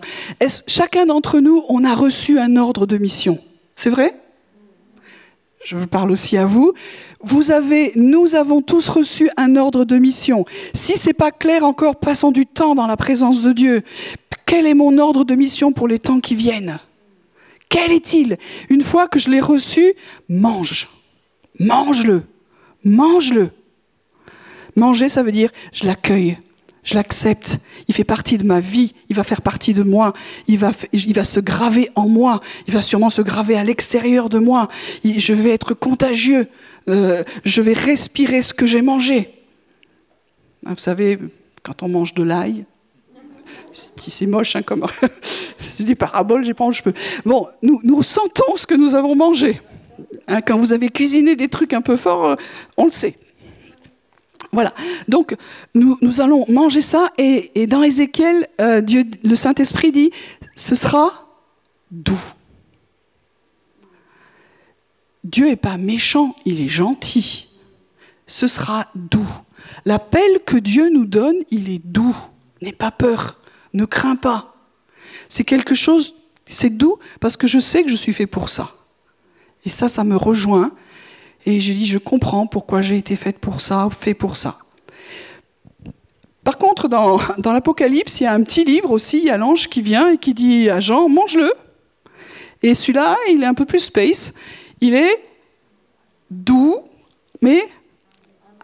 [0.68, 3.40] chacun d'entre nous, on a reçu un ordre de mission?
[3.76, 4.21] C'est vrai?
[5.64, 6.74] Je parle aussi à vous.
[7.20, 10.46] Vous avez, nous avons tous reçu un ordre de mission.
[10.74, 13.84] Si c'est pas clair encore, passons du temps dans la présence de Dieu.
[14.46, 16.80] Quel est mon ordre de mission pour les temps qui viennent?
[17.70, 18.38] Quel est-il?
[18.70, 19.94] Une fois que je l'ai reçu,
[20.28, 20.90] mange.
[21.60, 22.24] Mange-le.
[22.84, 23.52] Mange-le.
[24.76, 26.38] Manger, ça veut dire je l'accueille,
[26.84, 30.14] je l'accepte, il fait partie de ma vie, il va faire partie de moi,
[30.48, 34.30] il va, il va se graver en moi, il va sûrement se graver à l'extérieur
[34.30, 34.68] de moi,
[35.04, 36.48] je vais être contagieux,
[36.88, 39.30] euh, je vais respirer ce que j'ai mangé.
[40.64, 41.20] Vous savez,
[41.64, 42.66] quand on mange de l'ail,
[43.72, 44.86] c'est moche hein, comme
[45.60, 46.94] c'est des paraboles, j'ai pas je peux.
[47.26, 49.62] Bon, nous, nous sentons ce que nous avons mangé.
[50.28, 52.36] Hein, quand vous avez cuisiné des trucs un peu forts, euh,
[52.78, 53.16] on le sait.
[54.52, 54.74] Voilà.
[55.08, 55.36] Donc,
[55.74, 60.12] nous, allons manger ça, et, dans Ézéchiel, euh, Dieu, le Saint-Esprit dit,
[60.56, 61.28] ce sera
[61.90, 62.22] doux.
[65.24, 67.48] Dieu n'est pas méchant, il est gentil.
[68.28, 69.30] Ce sera doux.
[69.86, 72.16] L'appel que Dieu nous donne, il est doux.
[72.62, 73.40] N'aie pas peur,
[73.74, 74.56] ne crains pas.
[75.30, 76.14] C'est quelque chose,
[76.46, 78.72] c'est doux parce que je sais que je suis fait pour ça.
[79.66, 80.72] Et ça, ça me rejoint
[81.46, 84.58] et j'ai dit, je comprends pourquoi j'ai été faite pour ça, fait pour ça.
[86.44, 89.38] Par contre, dans, dans l'Apocalypse, il y a un petit livre aussi, il y a
[89.38, 91.52] l'ange qui vient et qui dit à Jean, mange-le.
[92.64, 94.34] Et celui-là, il est un peu plus space.
[94.82, 95.24] Il est
[96.30, 96.78] doux,
[97.42, 97.62] mais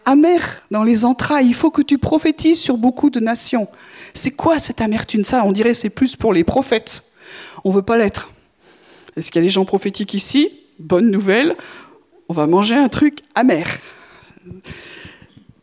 [0.06, 1.48] amer dans les entrailles.
[1.48, 3.68] Il faut que tu prophétises sur beaucoup de nations.
[4.14, 5.24] C'est quoi cette amertume?
[5.24, 7.04] Ça, on dirait c'est plus pour les prophètes.
[7.64, 8.32] On ne veut pas l'être.
[9.16, 10.52] Est-ce qu'il y a des gens prophétiques ici?
[10.80, 11.56] Bonne nouvelle
[12.30, 13.80] on va manger un truc amer.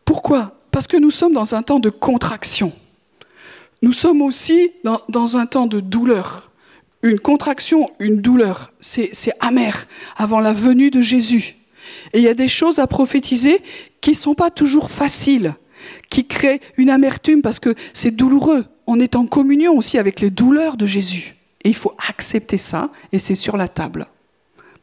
[0.03, 0.59] Pourquoi?
[0.71, 2.71] Parce que nous sommes dans un temps de contraction.
[3.81, 6.51] Nous sommes aussi dans, un temps de douleur.
[7.03, 9.87] Une contraction, une douleur, c'est amer
[10.17, 11.55] avant la venue de Jésus.
[12.13, 13.61] Et il y a des choses à prophétiser
[14.01, 15.53] qui ne sont pas toujours faciles,
[16.09, 18.65] qui créent une amertume parce que c'est douloureux.
[18.87, 21.35] On est en communion aussi avec les douleurs de Jésus.
[21.63, 24.07] Et il faut accepter ça, et c'est sur la table.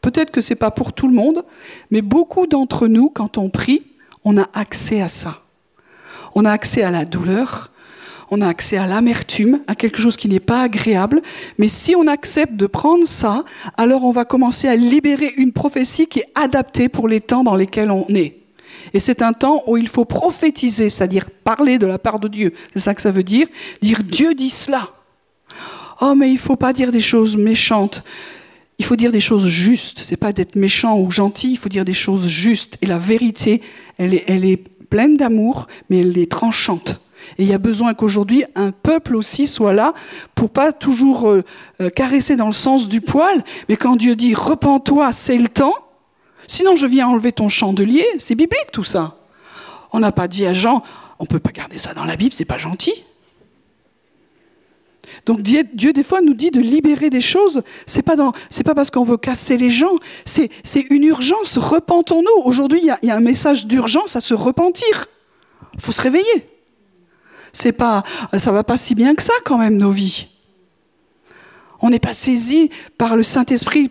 [0.02, 1.44] Peut-être que ce n'est pas pour tout le monde,
[1.90, 3.82] mais beaucoup d'entre nous, quand on prie,
[4.24, 5.38] on a accès à ça.
[6.34, 7.70] On a accès à la douleur,
[8.30, 11.22] on a accès à l'amertume, à quelque chose qui n'est pas agréable,
[11.58, 13.44] mais si on accepte de prendre ça,
[13.76, 17.56] alors on va commencer à libérer une prophétie qui est adaptée pour les temps dans
[17.56, 18.38] lesquels on est.
[18.94, 22.52] Et c'est un temps où il faut prophétiser, c'est-à-dire parler de la part de Dieu.
[22.72, 23.46] C'est ça que ça veut dire.
[23.80, 24.88] Dire Dieu dit cela.
[26.00, 28.02] Oh, mais il ne faut pas dire des choses méchantes.
[28.78, 30.00] Il faut dire des choses justes.
[30.02, 31.52] C'est pas d'être méchant ou gentil.
[31.52, 32.78] Il faut dire des choses justes.
[32.82, 33.62] Et la vérité,
[33.98, 34.56] elle est,
[34.90, 37.00] pleine d'amour, mais elle est tranchante.
[37.38, 39.94] Et il y a besoin qu'aujourd'hui un peuple aussi soit là
[40.34, 41.42] pour pas toujours euh,
[41.80, 45.74] euh, caresser dans le sens du poil, mais quand Dieu dit repens-toi, c'est le temps.
[46.46, 48.04] Sinon, je viens enlever ton chandelier.
[48.18, 49.16] C'est biblique tout ça.
[49.92, 50.82] On n'a pas dit à Jean,
[51.18, 52.92] on peut pas garder ça dans la Bible, c'est pas gentil.
[55.26, 57.62] Donc Dieu, des fois nous dit de libérer des choses.
[57.86, 59.96] C'est pas pas parce qu'on veut casser les gens.
[60.24, 60.50] C'est,
[60.90, 61.58] une urgence.
[61.58, 62.42] Repentons-nous.
[62.44, 65.06] Aujourd'hui, il y, a un message d'urgence à se repentir.
[65.78, 66.48] Faut se réveiller.
[67.52, 68.02] C'est pas,
[68.36, 70.26] ça va pas si bien que ça quand même nos vies.
[71.84, 73.90] On n'est pas saisi par le Saint-Esprit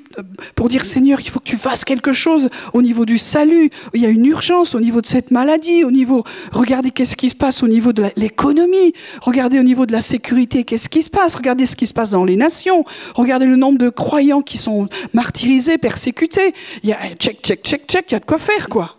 [0.56, 3.70] pour dire Seigneur, il faut que tu fasses quelque chose au niveau du salut.
[3.94, 6.24] Il y a une urgence au niveau de cette maladie, au niveau,
[6.54, 10.64] regardez qu'est-ce qui se passe au niveau de l'économie, regardez au niveau de la sécurité,
[10.64, 13.78] qu'est-ce qui se passe, regardez ce qui se passe dans les nations, regardez le nombre
[13.78, 16.54] de croyants qui sont martyrisés, persécutés.
[16.84, 18.96] Il y a check, check, check, check, il y a de quoi faire, quoi.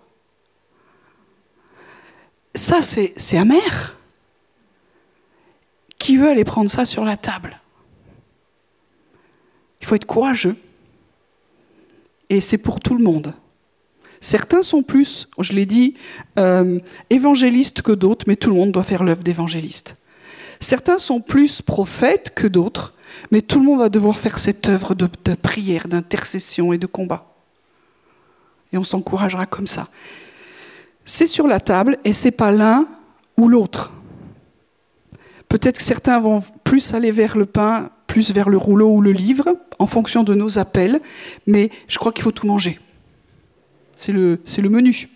[2.54, 3.96] Ça, c'est amer.
[5.98, 7.61] Qui veut aller prendre ça sur la table
[9.82, 10.56] il faut être courageux.
[12.30, 13.34] Et c'est pour tout le monde.
[14.20, 15.96] Certains sont plus, je l'ai dit,
[16.38, 16.78] euh,
[17.10, 19.96] évangélistes que d'autres, mais tout le monde doit faire l'œuvre d'évangéliste.
[20.60, 22.94] Certains sont plus prophètes que d'autres,
[23.32, 26.86] mais tout le monde va devoir faire cette œuvre de, de prière, d'intercession et de
[26.86, 27.34] combat.
[28.72, 29.88] Et on s'encouragera comme ça.
[31.04, 32.86] C'est sur la table et c'est pas l'un
[33.36, 33.92] ou l'autre.
[35.48, 39.10] Peut-être que certains vont plus aller vers le pain plus vers le rouleau ou le
[39.10, 41.00] livre, en fonction de nos appels,
[41.46, 42.78] mais je crois qu'il faut tout manger.
[43.96, 45.08] C'est le, le menu.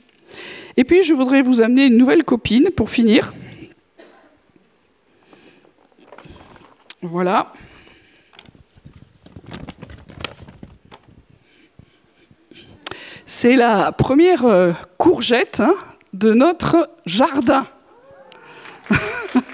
[0.78, 3.34] Et puis, je voudrais vous amener une nouvelle copine pour finir.
[7.02, 7.52] Voilà.
[13.26, 15.74] C'est la première euh, courgette hein,
[16.14, 17.66] de notre jardin.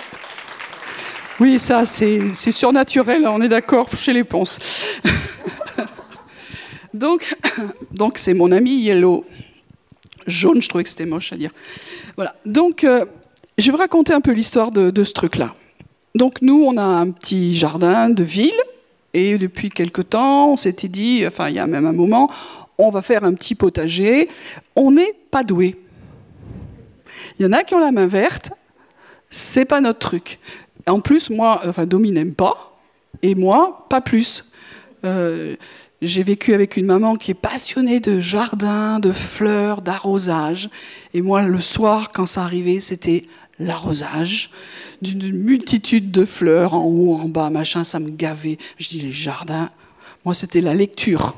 [1.42, 4.60] Oui, ça, c'est surnaturel, on est d'accord, chez les ponces.
[6.94, 7.34] donc,
[7.90, 9.24] donc c'est mon ami Yellow.
[10.28, 11.50] Jaune, je trouvais que c'était moche à dire.
[12.14, 12.36] Voilà.
[12.46, 13.06] Donc, euh,
[13.58, 15.56] je vais vous raconter un peu l'histoire de, ce truc-là.
[16.14, 18.62] Donc, nous, on a un petit jardin de ville,
[19.12, 22.30] et depuis quelque temps, on s'était dit, enfin, il y a même un moment,
[22.78, 24.28] on va faire un petit potager.
[24.76, 25.74] On n'est pas doué.
[27.40, 28.52] Il y en a qui ont la main verte,
[29.28, 30.38] c'est pas notre truc.
[30.86, 32.78] En plus, moi, enfin, Domi n'aime pas,
[33.22, 34.50] et moi, pas plus.
[35.04, 35.56] Euh,
[36.00, 40.68] j'ai vécu avec une maman qui est passionnée de jardin, de fleurs, d'arrosage.
[41.14, 43.24] Et moi, le soir, quand ça arrivait, c'était
[43.60, 44.50] l'arrosage
[45.00, 48.58] d'une multitude de fleurs en haut, en bas, machin, ça me gavait.
[48.78, 49.70] Je dis les jardins.
[50.24, 51.36] Moi, c'était la lecture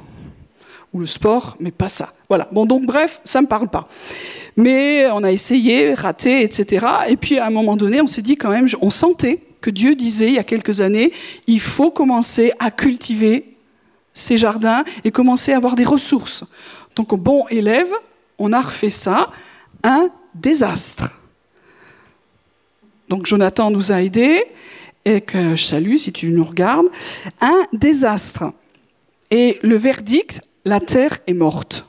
[0.94, 2.14] ou le sport, mais pas ça.
[2.28, 2.48] Voilà.
[2.52, 3.88] Bon, donc bref, ça me parle pas.
[4.56, 6.86] Mais on a essayé, raté, etc.
[7.08, 9.96] Et puis à un moment donné, on s'est dit quand même, on sentait que Dieu
[9.96, 11.12] disait il y a quelques années,
[11.46, 13.56] il faut commencer à cultiver
[14.12, 16.44] ces jardins et commencer à avoir des ressources.
[16.94, 17.92] Donc bon élève,
[18.38, 19.30] on a refait ça,
[19.82, 21.10] un désastre.
[23.08, 24.44] Donc Jonathan nous a aidés,
[25.04, 26.86] et que je salue si tu nous regardes,
[27.40, 28.44] un désastre.
[29.30, 31.84] Et le verdict, la terre est morte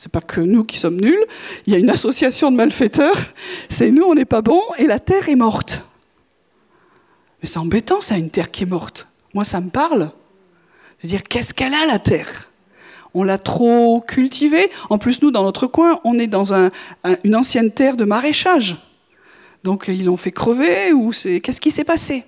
[0.00, 1.22] c'est pas que nous qui sommes nuls,
[1.66, 3.18] il y a une association de malfaiteurs,
[3.68, 5.84] c'est nous, on n'est pas bons, et la terre est morte.
[7.42, 9.08] Mais c'est embêtant, ça, une terre qui est morte.
[9.34, 10.10] Moi, ça me parle.
[11.02, 12.48] De dire, qu'est-ce qu'elle a, la terre?
[13.12, 14.70] On l'a trop cultivée.
[14.88, 18.78] En plus, nous, dans notre coin, on est dans une ancienne terre de maraîchage.
[19.64, 21.40] Donc, ils l'ont fait crever, ou c'est...
[21.40, 22.24] Qu'est-ce qui s'est passé?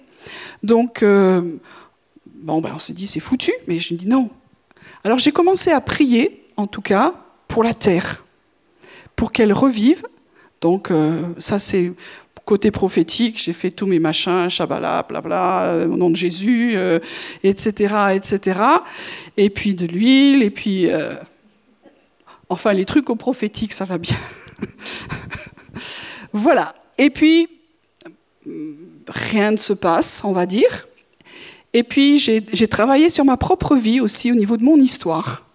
[0.62, 1.40] Donc, euh,
[2.26, 4.28] bon, ben, on s'est dit, c'est foutu, mais je dis non.
[5.04, 7.14] Alors, j'ai commencé à prier, en tout cas,
[7.48, 8.24] pour la terre,
[9.16, 10.04] pour qu'elle revive.
[10.62, 11.92] Donc euh, ça c'est
[12.44, 16.76] côté prophétique, j'ai fait tous mes machins, Shabbat, blabla, euh, au nom de Jésus,
[17.44, 18.60] etc., euh, etc.
[19.36, 20.88] Et puis de l'huile, et puis...
[22.48, 24.16] enfin, les trucs au prophétique, ça va bien.
[26.32, 26.74] voilà.
[26.98, 27.48] Et puis,
[29.06, 30.88] rien ne se passe, on va dire.
[31.74, 35.46] Et puis, j'ai travaillé sur ma propre vie aussi, au niveau de mon histoire.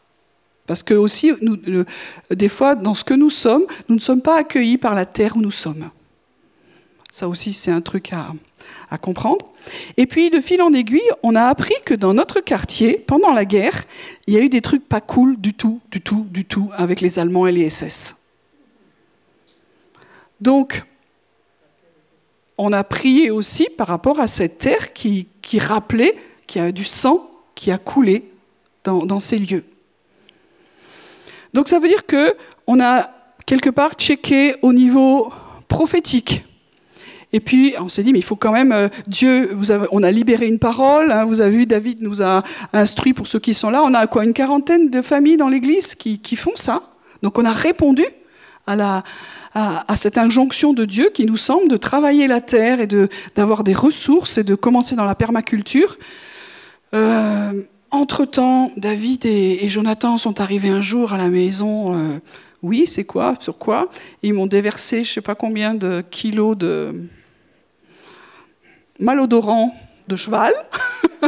[0.66, 1.58] Parce que aussi, nous,
[2.32, 5.38] des fois, dans ce que nous sommes, nous ne sommes pas accueillis par la terre
[5.38, 5.90] où nous sommes.
[7.12, 8.34] Ça aussi, c'est un truc à,
[8.90, 9.46] à, comprendre.
[9.96, 13.46] Et puis, de fil en aiguille, on a appris que dans notre quartier, pendant la
[13.46, 13.86] guerre,
[14.28, 17.00] il y a eu des trucs pas cool du tout, du tout, du tout, avec
[17.00, 18.16] les Allemands et les SS.
[20.42, 20.84] Donc,
[22.58, 26.16] on a prié aussi par rapport à cette terre qui, qui rappelait
[26.48, 28.32] qu'il y a du sang qui a coulé
[28.84, 29.64] dans, dans ces lieux.
[31.54, 32.36] Donc ça veut dire que
[32.68, 33.10] on a
[33.46, 35.32] quelque part checké au niveau
[35.68, 36.44] prophétique.
[37.34, 39.50] Et puis on s'est dit mais il faut quand même euh, Dieu.
[39.54, 41.12] Vous on a libéré une parole.
[41.12, 42.44] Hein, vous avez vu David nous a
[42.74, 43.82] instruit pour ceux qui sont là.
[43.84, 46.84] On a quoi une quarantaine de familles dans l'Église qui, font ça.
[47.24, 48.06] Donc on a répondu
[48.66, 49.04] à la
[49.60, 52.88] à, cette injonction de Dieu qui nous semble de travailler la terre et
[53.36, 55.98] d'avoir des ressources et de commencer dans la permaculture.
[56.94, 61.96] Euh, entre-temps, David et, Jonathan sont arrivés un jour à la maison.
[61.96, 62.20] Euh,
[62.62, 63.90] oui, c'est quoi Sur quoi?
[64.22, 66.94] Ils m'ont déversé je ne sais pas combien de kilos de
[69.00, 69.74] malodorant
[70.08, 70.54] de cheval.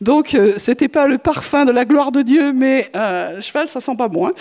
[0.00, 3.80] Donc, euh, c'était pas le parfum de la gloire de Dieu, mais euh, cheval, ça
[3.80, 4.28] sent pas bon.
[4.28, 4.32] Hein.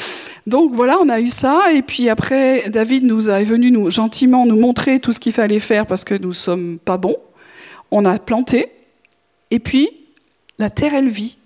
[0.48, 1.72] Donc voilà, on a eu ça.
[1.74, 5.86] Et puis après, David nous est venu gentiment nous montrer tout ce qu'il fallait faire
[5.86, 7.18] parce que nous sommes pas bons.
[7.92, 8.72] On a planté.
[9.52, 9.90] Et puis,
[10.60, 11.38] la terre, elle vit.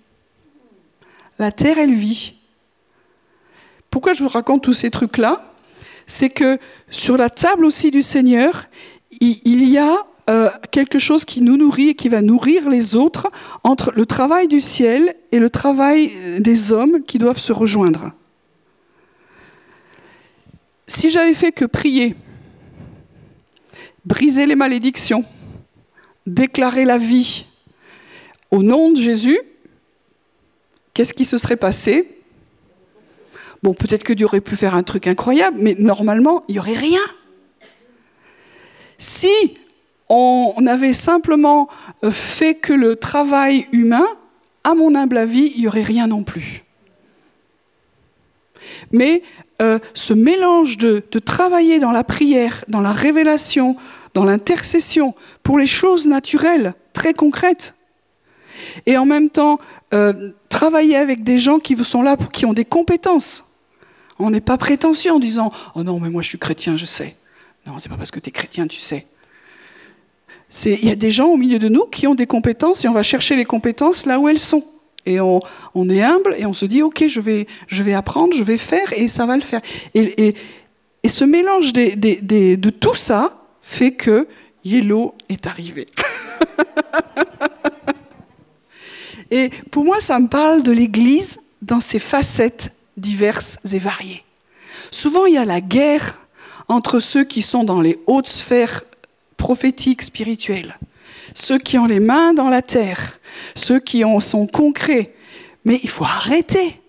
[1.38, 2.34] La terre, elle vit.
[3.90, 5.44] Pourquoi je vous raconte tous ces trucs-là?
[6.06, 6.58] C'est que
[6.90, 8.66] sur la table aussi du Seigneur,
[9.20, 13.30] il y a euh, quelque chose qui nous nourrit et qui va nourrir les autres
[13.64, 18.12] entre le travail du ciel et le travail des hommes qui doivent se rejoindre.
[20.86, 22.14] Si j'avais fait que prier,
[24.04, 25.24] briser les malédictions,
[26.26, 27.46] déclarer la vie
[28.50, 29.38] au nom de Jésus,
[30.92, 32.18] qu'est-ce qui se serait passé?
[33.62, 36.74] Bon, peut-être que Dieu aurait pu faire un truc incroyable, mais normalement, il n'y aurait
[36.74, 37.00] rien.
[38.98, 39.28] Si
[40.08, 41.68] on avait simplement
[42.04, 44.06] euh, fait que le travail humain,
[44.64, 46.64] à mon humble avis, il n'y aurait rien non plus.
[48.92, 49.22] Mais
[49.60, 53.76] euh, ce mélange de, travailler dans la prière, dans la révélation,
[54.14, 57.74] dans l'intercession, pour les choses naturelles, très concrètes,
[58.86, 59.58] et en même temps
[59.94, 63.44] euh, travailler avec des gens qui sont là, qui ont des compétences.
[64.18, 67.14] On n'est pas prétentieux en disant⁇ Oh non, mais moi je suis chrétien, je sais⁇
[67.70, 69.06] Non, c'est pas parce que tu es chrétien, tu sais.
[70.64, 72.92] Il y a des gens au milieu de nous qui ont des compétences et on
[72.92, 74.64] va chercher les compétences là où elles sont.
[75.06, 75.40] Et on,
[75.88, 78.92] est humble et on se dit, OK, je vais, je vais apprendre, je vais faire
[78.92, 79.62] et ça va le faire.
[79.94, 80.34] Et,
[81.06, 84.26] ce mélange de tout ça fait que
[84.64, 85.86] Yellow est arrivé.
[89.30, 94.24] et pour moi, ça me parle de l'Église dans ses facettes diverses et variées.
[94.90, 96.18] Souvent, il y a la guerre
[96.68, 98.82] entre ceux qui sont dans les hautes sphères
[99.38, 100.78] prophétiques, spirituels,
[101.34, 103.18] ceux qui ont les mains dans la terre,
[103.54, 105.14] ceux qui en sont concrets.
[105.64, 106.80] Mais il faut arrêter.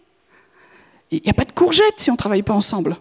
[1.12, 2.98] Il n'y a pas de courgette si on ne travaille pas ensemble.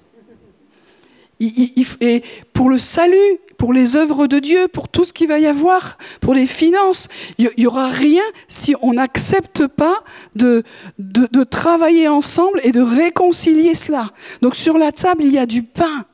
[1.41, 2.23] Et
[2.53, 5.99] pour le salut, pour les œuvres de Dieu, pour tout ce qu'il va y avoir,
[6.21, 10.05] pour les finances, il n'y aura rien si on n'accepte pas
[10.37, 10.63] de,
[10.99, 14.13] de, travailler ensemble et de réconcilier cela.
[14.43, 16.07] Donc sur la table, il y a du pain.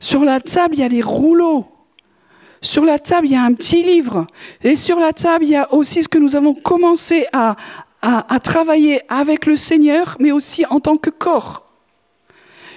[0.00, 1.66] Sur la table, il y a des rouleaux.
[2.62, 4.26] Sur la table, il y a un petit livre.
[4.62, 7.56] Et sur la table, il y a aussi ce que nous avons commencé à,
[8.42, 11.64] travailler avec le Seigneur, mais aussi en tant que corps.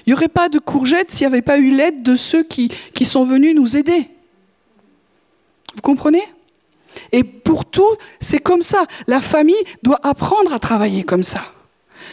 [0.06, 2.72] Il n'y aurait pas de courgettes s'il n'y avait pas eu l'aide de ceux qui,
[3.04, 4.10] sont venus nous aider.
[5.76, 6.24] Vous comprenez?
[7.12, 8.86] Et pour tout, c'est comme ça.
[9.08, 11.42] La famille doit apprendre à travailler comme ça.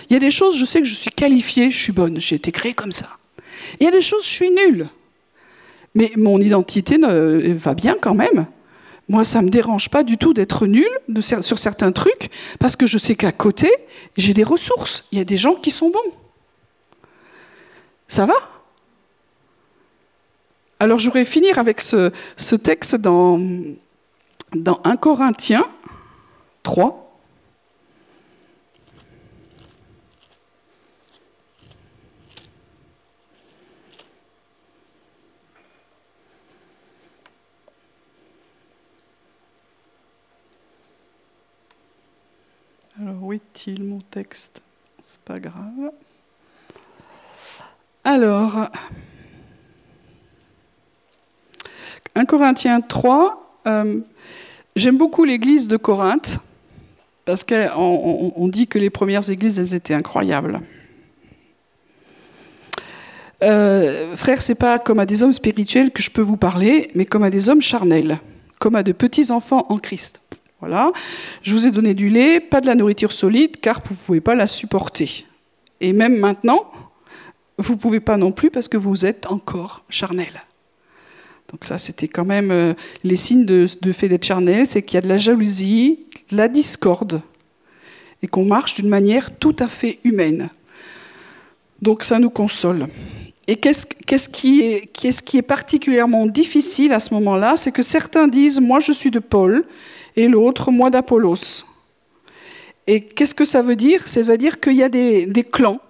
[0.09, 2.37] Il y a des choses, je sais que je suis qualifiée, je suis bonne, j'ai
[2.37, 3.09] été créée comme ça.
[3.81, 4.89] Il y a des choses, je suis nulle.
[5.97, 8.47] Mais mon identité va bien quand même.
[9.09, 10.89] Moi, ça ne me dérange pas du tout d'être nul
[11.23, 13.71] sur certains trucs, parce que je sais qu'à côté,
[14.17, 15.05] j'ai des ressources.
[15.11, 16.13] Il y a des gens qui sont bons.
[18.09, 18.35] Ça va?
[20.81, 22.11] Alors, je voudrais finir avec ce,
[22.57, 23.41] texte dans,
[24.55, 25.67] dans 1 Corinthiens
[26.63, 27.06] 3.
[43.07, 44.63] Alors, où est-il mon texte?
[45.01, 45.93] C'est pas grave.
[48.03, 48.69] Alors,
[52.17, 54.01] 1 Corinthiens 3, euh,
[54.75, 56.41] j'aime beaucoup l'église de Corinthe,
[57.25, 60.61] parce qu'on dit que les premières églises, elles étaient incroyables.
[63.45, 67.05] Euh, frère, c'est pas comme à des hommes spirituels que je peux vous parler, mais
[67.05, 68.19] comme à des hommes charnels,
[68.59, 70.21] comme à de petits enfants en Christ.
[70.61, 70.91] Voilà.
[71.43, 74.21] Je vous ai donné du lait, pas de la nourriture solide, car vous ne pouvez
[74.21, 75.27] pas la supporter.
[75.81, 76.71] Et même maintenant,
[77.59, 80.43] vous ne pouvez pas non plus parce que vous êtes encore charnel.
[81.51, 84.99] Donc ça, c'était quand même euh, les signes de, fait d'être charnel, c'est qu'il y
[84.99, 86.01] a de la jalousie,
[86.31, 87.21] de la discorde,
[88.23, 90.51] et qu'on marche d'une manière tout à fait humaine.
[91.83, 92.89] Donc ça nous console.
[93.47, 98.81] Et qu'est-ce, qui, qui est particulièrement difficile à ce moment-là C'est que certains disent, moi
[98.81, 99.65] je suis de Paul,
[100.17, 101.65] et l'autre, moi d'Apollos.
[102.87, 104.07] Et qu'est-ce que ça veut dire?
[104.07, 105.81] Ça veut dire qu'il y a des, clans.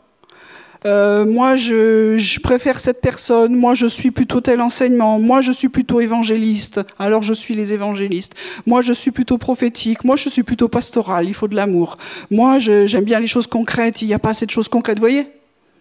[0.87, 5.69] Euh, moi, je, préfère cette personne, moi, je suis plutôt tel enseignement, moi, je suis
[5.69, 8.35] plutôt évangéliste, alors je suis les évangélistes.
[8.67, 11.99] Moi, je suis plutôt prophétique, moi, je suis plutôt pastoral, il faut de l'amour.
[12.31, 15.03] Moi, j'aime bien les choses concrètes, il n'y a pas assez de choses concrètes, vous
[15.03, 15.27] voyez?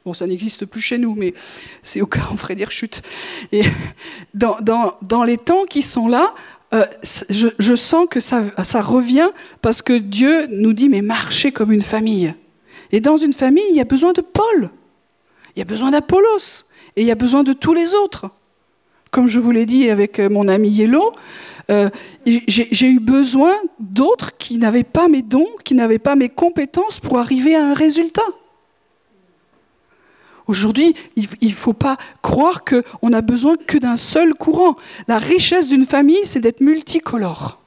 [0.05, 1.33] Bon, ça n'existe plus chez nous, mais
[1.81, 3.01] c'est au cas où on ferait des rechutes.
[3.51, 3.63] Et
[4.33, 4.57] dans,
[5.01, 6.31] dans les temps qui sont là,
[6.75, 6.85] euh,
[7.29, 8.41] je, sens que ça,
[8.81, 9.29] revient
[9.61, 12.33] parce que Dieu nous dit, mais marchez comme une famille.
[12.91, 14.69] Et dans une famille, il y a besoin de Paul,
[15.55, 16.65] il y a besoin d'Apollos,
[16.95, 18.29] et il y a besoin de tous les autres.
[19.11, 21.13] Comme je vous l'ai dit avec euh, mon ami Yellow,
[21.71, 21.89] euh,
[22.25, 27.17] j'ai eu besoin d'autres qui n'avaient pas mes dons, qui n'avaient pas mes compétences pour
[27.17, 28.21] arriver à un résultat.
[30.47, 34.75] Aujourd'hui, il ne faut pas croire qu'on a besoin que d'un seul courant.
[35.07, 37.59] La richesse d'une famille, c'est d'être multicolore.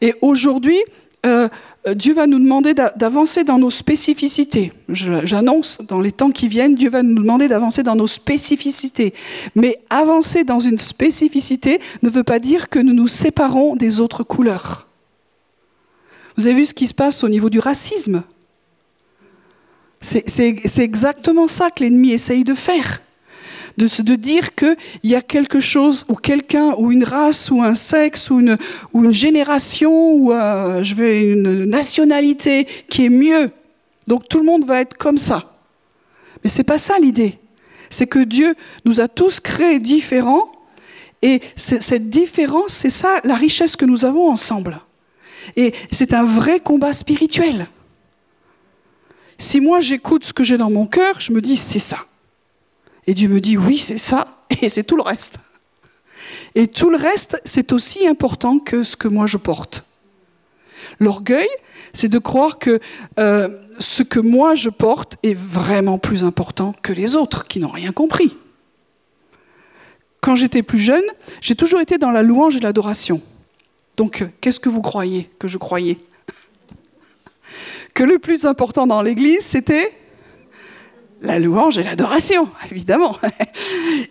[0.00, 0.78] Et aujourd'hui,
[1.24, 1.48] euh,
[1.94, 4.72] Dieu va nous demander d'avancer dans nos spécificités.
[4.88, 9.14] J'annonce, dans les temps qui viennent, Dieu va nous demander d'avancer dans nos spécificités.
[9.54, 14.24] Mais avancer dans une spécificité ne veut pas dire que nous nous séparons des autres
[14.24, 14.88] couleurs.
[16.36, 18.22] Vous avez vu ce qui se passe au niveau du racisme?
[20.02, 23.00] C'est exactement ça que l'ennemi essaye de faire
[23.76, 27.74] de, de dire qu'il y a quelque chose ou quelqu'un ou une race ou un
[27.74, 28.58] sexe ou une,
[28.92, 33.50] ou une génération ou euh, je vais une nationalité qui est mieux.
[34.06, 35.58] Donc tout le monde va être comme ça.
[36.42, 37.38] Mais c'est pas ça l'idée.
[37.88, 40.50] C'est que Dieu nous a tous créés différents
[41.20, 44.80] et cette différence, c'est ça la richesse que nous avons ensemble.
[45.54, 47.68] Et c'est un vrai combat spirituel.
[49.42, 51.98] Si moi j'écoute ce que j'ai dans mon cœur, je me dis c'est ça.
[53.08, 54.28] Et Dieu me dit, oui, c'est ça,
[54.62, 55.34] et c'est tout le reste.
[56.54, 59.84] Et tout le reste, c'est aussi important que ce que moi je porte.
[61.00, 61.48] L'orgueil,
[61.92, 62.78] c'est de croire que
[63.18, 63.48] euh,
[63.80, 67.90] ce que moi je porte est vraiment plus important que les autres qui n'ont rien
[67.90, 68.36] compris.
[70.20, 71.04] Quand j'étais plus jeune,
[71.40, 73.20] j'ai toujours été dans la louange et l'adoration.
[73.96, 75.98] Donc, qu'est-ce que vous croyez que je croyais?
[77.94, 79.92] Que le plus important dans l'Église, c'était
[81.22, 83.16] la louange et l'adoration, évidemment.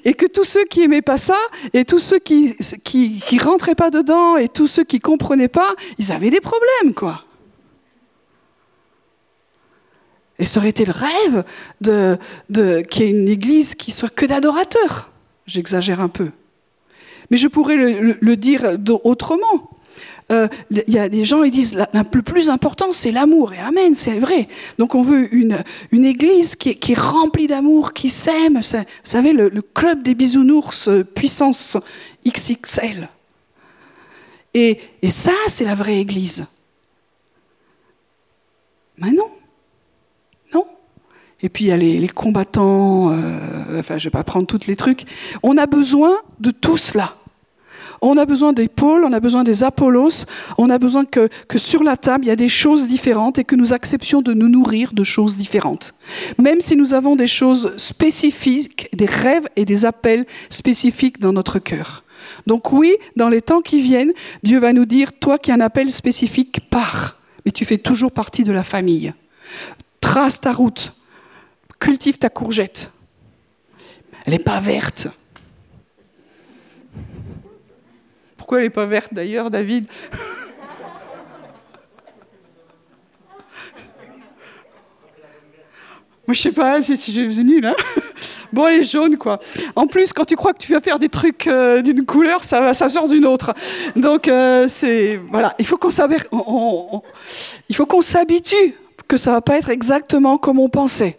[0.05, 1.37] Et que tous ceux qui aimaient pas ça,
[1.73, 6.11] et tous ceux qui, qui, rentraient pas dedans, et tous ceux qui comprenaient pas, ils
[6.11, 7.25] avaient des problèmes, quoi.
[10.39, 11.43] Et ça aurait été le rêve
[11.81, 12.17] de,
[12.49, 15.11] de qu'il y ait une église qui soit que d'adorateurs.
[15.45, 16.31] J'exagère un peu.
[17.29, 18.65] Mais je pourrais le dire
[19.03, 19.80] autrement.
[20.31, 23.53] Euh, il y a des gens qui disent le plus important, c'est l'amour.
[23.53, 24.47] Et amen, c'est vrai.
[24.77, 28.61] Donc on veut une, église qui, est remplie d'amour, qui s'aime.
[28.61, 31.77] Vous savez, le, club des bisounours, euh, puissance
[32.25, 33.09] XXL.
[34.53, 36.45] Et, et ça, c'est la vraie église.
[38.97, 39.29] Mais non.
[40.53, 40.65] Non.
[41.41, 44.67] Et puis il y a les, combattants, euh, enfin je ne vais pas prendre tous
[44.67, 45.03] les trucs.
[45.43, 47.15] On a besoin de tout cela.
[48.01, 50.25] On a besoin des pôles, on a besoin des Apollos,
[50.57, 53.43] on a besoin que, que sur la table, il y a des choses différentes et
[53.43, 55.93] que nous acceptions de nous nourrir de choses différentes.
[56.39, 61.59] Même si nous avons des choses spécifiques, des rêves et des appels spécifiques dans notre
[61.59, 62.03] cœur.
[62.47, 65.59] Donc oui, dans les temps qui viennent, Dieu va nous dire, toi qui as un
[65.59, 67.17] appel spécifique, pars.
[67.45, 69.13] Mais tu fais toujours partie de la famille.
[69.99, 70.93] Trace ta route.
[71.79, 72.91] Cultive ta courgette.
[74.25, 75.07] Elle n'est pas verte.
[78.51, 79.87] Pourquoi elle n'est pas verte d'ailleurs, David
[86.27, 87.65] Moi, je sais pas si, je suis nulle.
[87.65, 87.75] Hein
[88.51, 89.39] bon, elle est jaune, quoi.
[89.77, 92.73] En plus, quand tu crois que tu vas faire des trucs euh, d'une couleur, ça,
[92.73, 93.53] sort d'une autre.
[93.95, 95.55] Donc, euh, c'est voilà.
[95.57, 95.91] Il faut qu'on
[97.69, 98.75] il faut qu'on s'habitue
[99.07, 101.17] que ça va pas être exactement comme on pensait.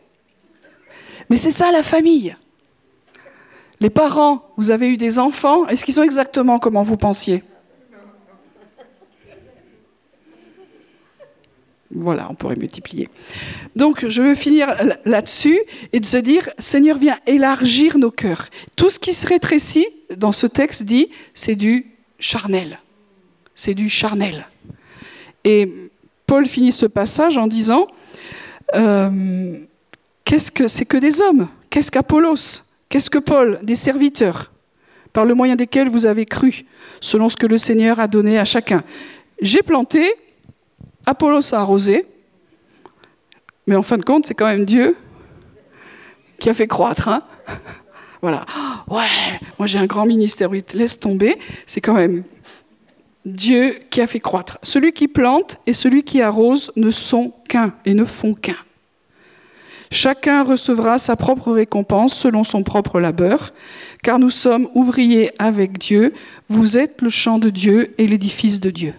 [1.30, 2.36] Mais c'est ça la famille.
[3.82, 7.42] Les parents, vous avez eu des enfants, est-ce qu'ils sont exactement comme vous pensiez
[11.90, 13.08] Voilà, on pourrait multiplier.
[13.74, 14.68] Donc, je veux finir
[15.04, 15.58] là-dessus
[15.92, 18.50] et de se dire, Seigneur, viens élargir nos cœurs.
[18.76, 21.86] Tout ce qui se rétrécit dans ce texte dit, c'est du
[22.20, 22.78] charnel.
[23.56, 24.46] C'est du charnel.
[25.42, 25.90] Et
[26.26, 27.88] Paul finit ce passage en disant,
[28.76, 29.58] euh,
[30.24, 32.62] qu'est-ce que c'est que des hommes Qu'est-ce qu'Apollos
[32.92, 34.52] Qu'est-ce que Paul Des serviteurs,
[35.14, 36.66] par le moyen desquels vous avez cru,
[37.00, 38.82] selon ce que le Seigneur a donné à chacun?
[39.40, 40.12] J'ai planté,
[41.06, 42.04] Apollos a arrosé,
[43.66, 44.94] mais en fin de compte, c'est quand même Dieu
[46.38, 47.08] qui a fait croître.
[47.08, 47.22] Hein
[48.20, 48.44] voilà.
[48.86, 51.38] Ouais, moi j'ai un grand ministère, oui, laisse tomber.
[51.66, 52.24] C'est quand même
[53.24, 54.58] Dieu qui a fait croître.
[54.62, 58.58] Celui qui plante et celui qui arrose ne sont qu'un et ne font qu'un.
[59.92, 63.52] Chacun recevra sa propre récompense selon son propre labeur,
[64.02, 66.14] car nous sommes ouvriers avec Dieu,
[66.48, 68.94] vous êtes le champ de Dieu et l'édifice de Dieu.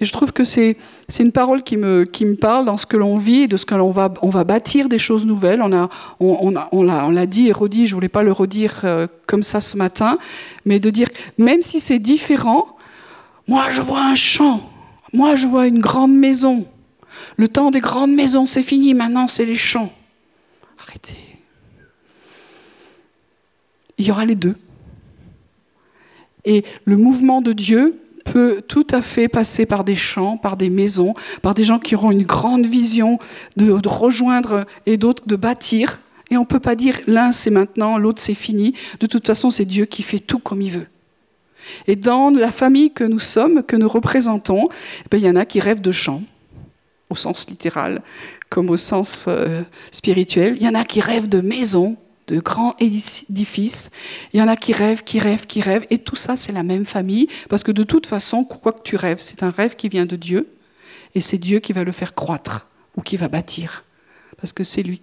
[0.00, 0.76] Et je trouve que c'est
[1.20, 3.76] une parole qui me, qui me parle dans ce que l'on vit, de ce que
[3.76, 5.62] l'on va, on va bâtir des choses nouvelles.
[5.62, 9.06] On l'a on, on, on l'a dit et redit, je voulais pas le redire euh,
[9.28, 10.18] comme ça ce matin,
[10.64, 11.06] mais de dire,
[11.38, 12.66] même si c'est différent,
[13.46, 14.68] moi je vois un champ,
[15.12, 16.66] moi je vois une grande maison.
[17.36, 19.92] Le temps des grandes maisons, c'est fini, maintenant c'est les champs.
[20.78, 21.14] Arrêtez.
[23.98, 24.56] Il y aura les deux.
[26.44, 30.70] Et le mouvement de Dieu peut tout à fait passer par des champs, par des
[30.70, 33.18] maisons, par des gens qui auront une grande vision
[33.56, 36.00] de, rejoindre et d'autres de bâtir.
[36.30, 38.74] Et on ne peut pas dire l'un c'est maintenant, l'autre c'est fini.
[39.00, 40.86] De toute façon, c'est Dieu qui fait tout comme il veut.
[41.86, 44.68] Et dans la famille que nous sommes, que nous représentons,
[45.12, 46.22] eh il y en a qui rêvent de champs,
[47.10, 48.02] au sens littéral
[48.48, 50.56] comme au sens euh, spirituel.
[50.58, 51.96] Il y en a qui rêvent de maisons,
[52.28, 53.90] de grands édifices.
[54.32, 55.86] Il y en a qui rêvent, qui rêvent, qui rêvent.
[55.90, 57.28] Et tout ça, c'est la même famille.
[57.48, 60.16] Parce que de toute façon, quoi que tu rêves, c'est un rêve qui vient de
[60.16, 60.48] Dieu.
[61.14, 63.84] Et c'est Dieu qui va le faire croître ou qui va bâtir.
[64.38, 65.00] Parce que c'est lui.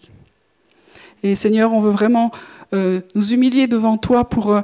[1.23, 2.31] Et Seigneur, on veut vraiment
[2.73, 4.61] euh, nous humilier devant toi pour euh,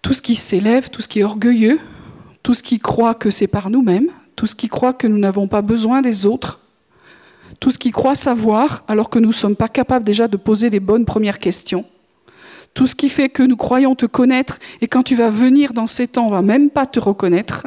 [0.00, 1.78] tout ce qui s'élève, tout ce qui est orgueilleux,
[2.42, 5.48] tout ce qui croit que c'est par nous-mêmes, tout ce qui croit que nous n'avons
[5.48, 6.60] pas besoin des autres
[7.60, 10.70] tout ce qui croit savoir alors que nous ne sommes pas capables déjà de poser
[10.70, 11.86] les bonnes premières questions.
[12.74, 15.86] Tout ce qui fait que nous croyons te connaître et quand tu vas venir dans
[15.86, 17.66] ces temps, on va même pas te reconnaître.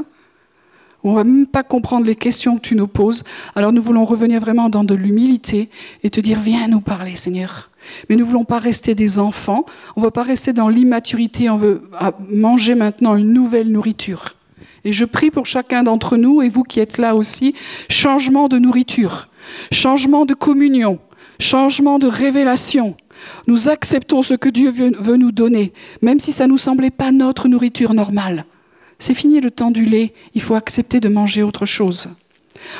[1.03, 3.23] On va même pas comprendre les questions que tu nous poses.
[3.55, 5.69] Alors nous voulons revenir vraiment dans de l'humilité
[6.03, 7.71] et te dire viens nous parler Seigneur.
[8.07, 9.65] Mais nous ne voulons pas rester des enfants,
[9.95, 11.89] on ne veut pas rester dans l'immaturité, on veut
[12.29, 14.36] manger maintenant une nouvelle nourriture.
[14.85, 17.55] Et je prie pour chacun d'entre nous et vous qui êtes là aussi,
[17.89, 19.27] changement de nourriture
[19.71, 20.99] changement de communion,
[21.39, 22.95] changement de révélation.
[23.47, 27.11] Nous acceptons ce que Dieu veut nous donner, même si ça ne nous semblait pas
[27.11, 28.45] notre nourriture normale.
[28.99, 32.09] C'est fini le temps du lait, il faut accepter de manger autre chose.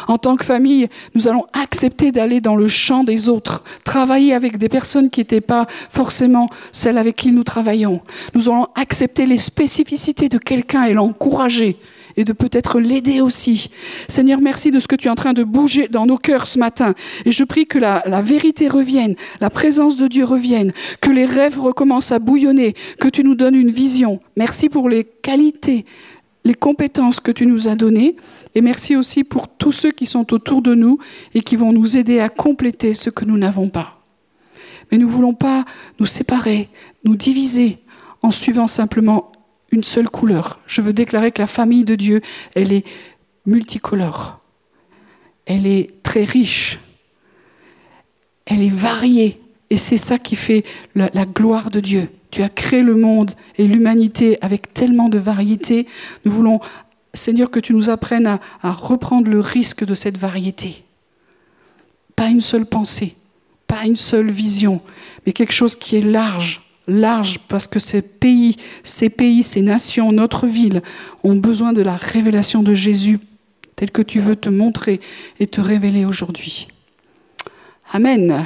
[0.07, 4.57] En tant que famille, nous allons accepter d'aller dans le champ des autres, travailler avec
[4.57, 8.01] des personnes qui n'étaient pas forcément celles avec qui nous travaillons.
[8.33, 11.77] Nous allons accepter les spécificités de quelqu'un et l'encourager
[12.17, 13.69] et de peut-être l'aider aussi.
[14.09, 16.59] Seigneur, merci de ce que tu es en train de bouger dans nos cœurs ce
[16.59, 16.95] matin.
[17.25, 21.25] Et je prie que la, la vérité revienne, la présence de Dieu revienne, que les
[21.25, 24.19] rêves recommencent à bouillonner, que tu nous donnes une vision.
[24.35, 25.85] Merci pour les qualités,
[26.47, 28.15] les compétences que tu nous as données.
[28.55, 30.97] Et merci aussi pour tous ceux qui sont autour de nous
[31.33, 34.01] et qui vont nous aider à compléter ce que nous n'avons pas.
[34.91, 35.65] Mais nous ne voulons pas
[35.99, 36.69] nous séparer,
[37.03, 37.77] nous diviser
[38.23, 39.31] en suivant simplement
[39.71, 40.59] une seule couleur.
[40.65, 42.21] Je veux déclarer que la famille de Dieu,
[42.55, 42.85] elle est
[43.45, 44.39] multicolore.
[45.45, 46.79] Elle est très riche.
[48.45, 49.41] Elle est variée.
[49.69, 50.63] Et c'est ça qui fait
[50.95, 52.07] la, gloire de Dieu.
[52.31, 55.87] Tu as créé le monde et l'humanité avec tellement de variété.
[56.25, 56.59] Nous voulons,
[57.13, 60.83] Seigneur, que tu nous apprennes à, reprendre le risque de cette variété.
[62.15, 63.15] Pas une seule pensée,
[63.67, 64.81] pas une seule vision,
[65.25, 70.11] mais quelque chose qui est large, large parce que ces pays, ces pays, ces nations,
[70.11, 70.81] notre ville
[71.23, 73.19] ont besoin de la révélation de Jésus
[73.75, 74.99] tel que tu veux te montrer
[75.39, 76.67] et te révéler aujourd'hui.
[77.93, 78.45] Amen.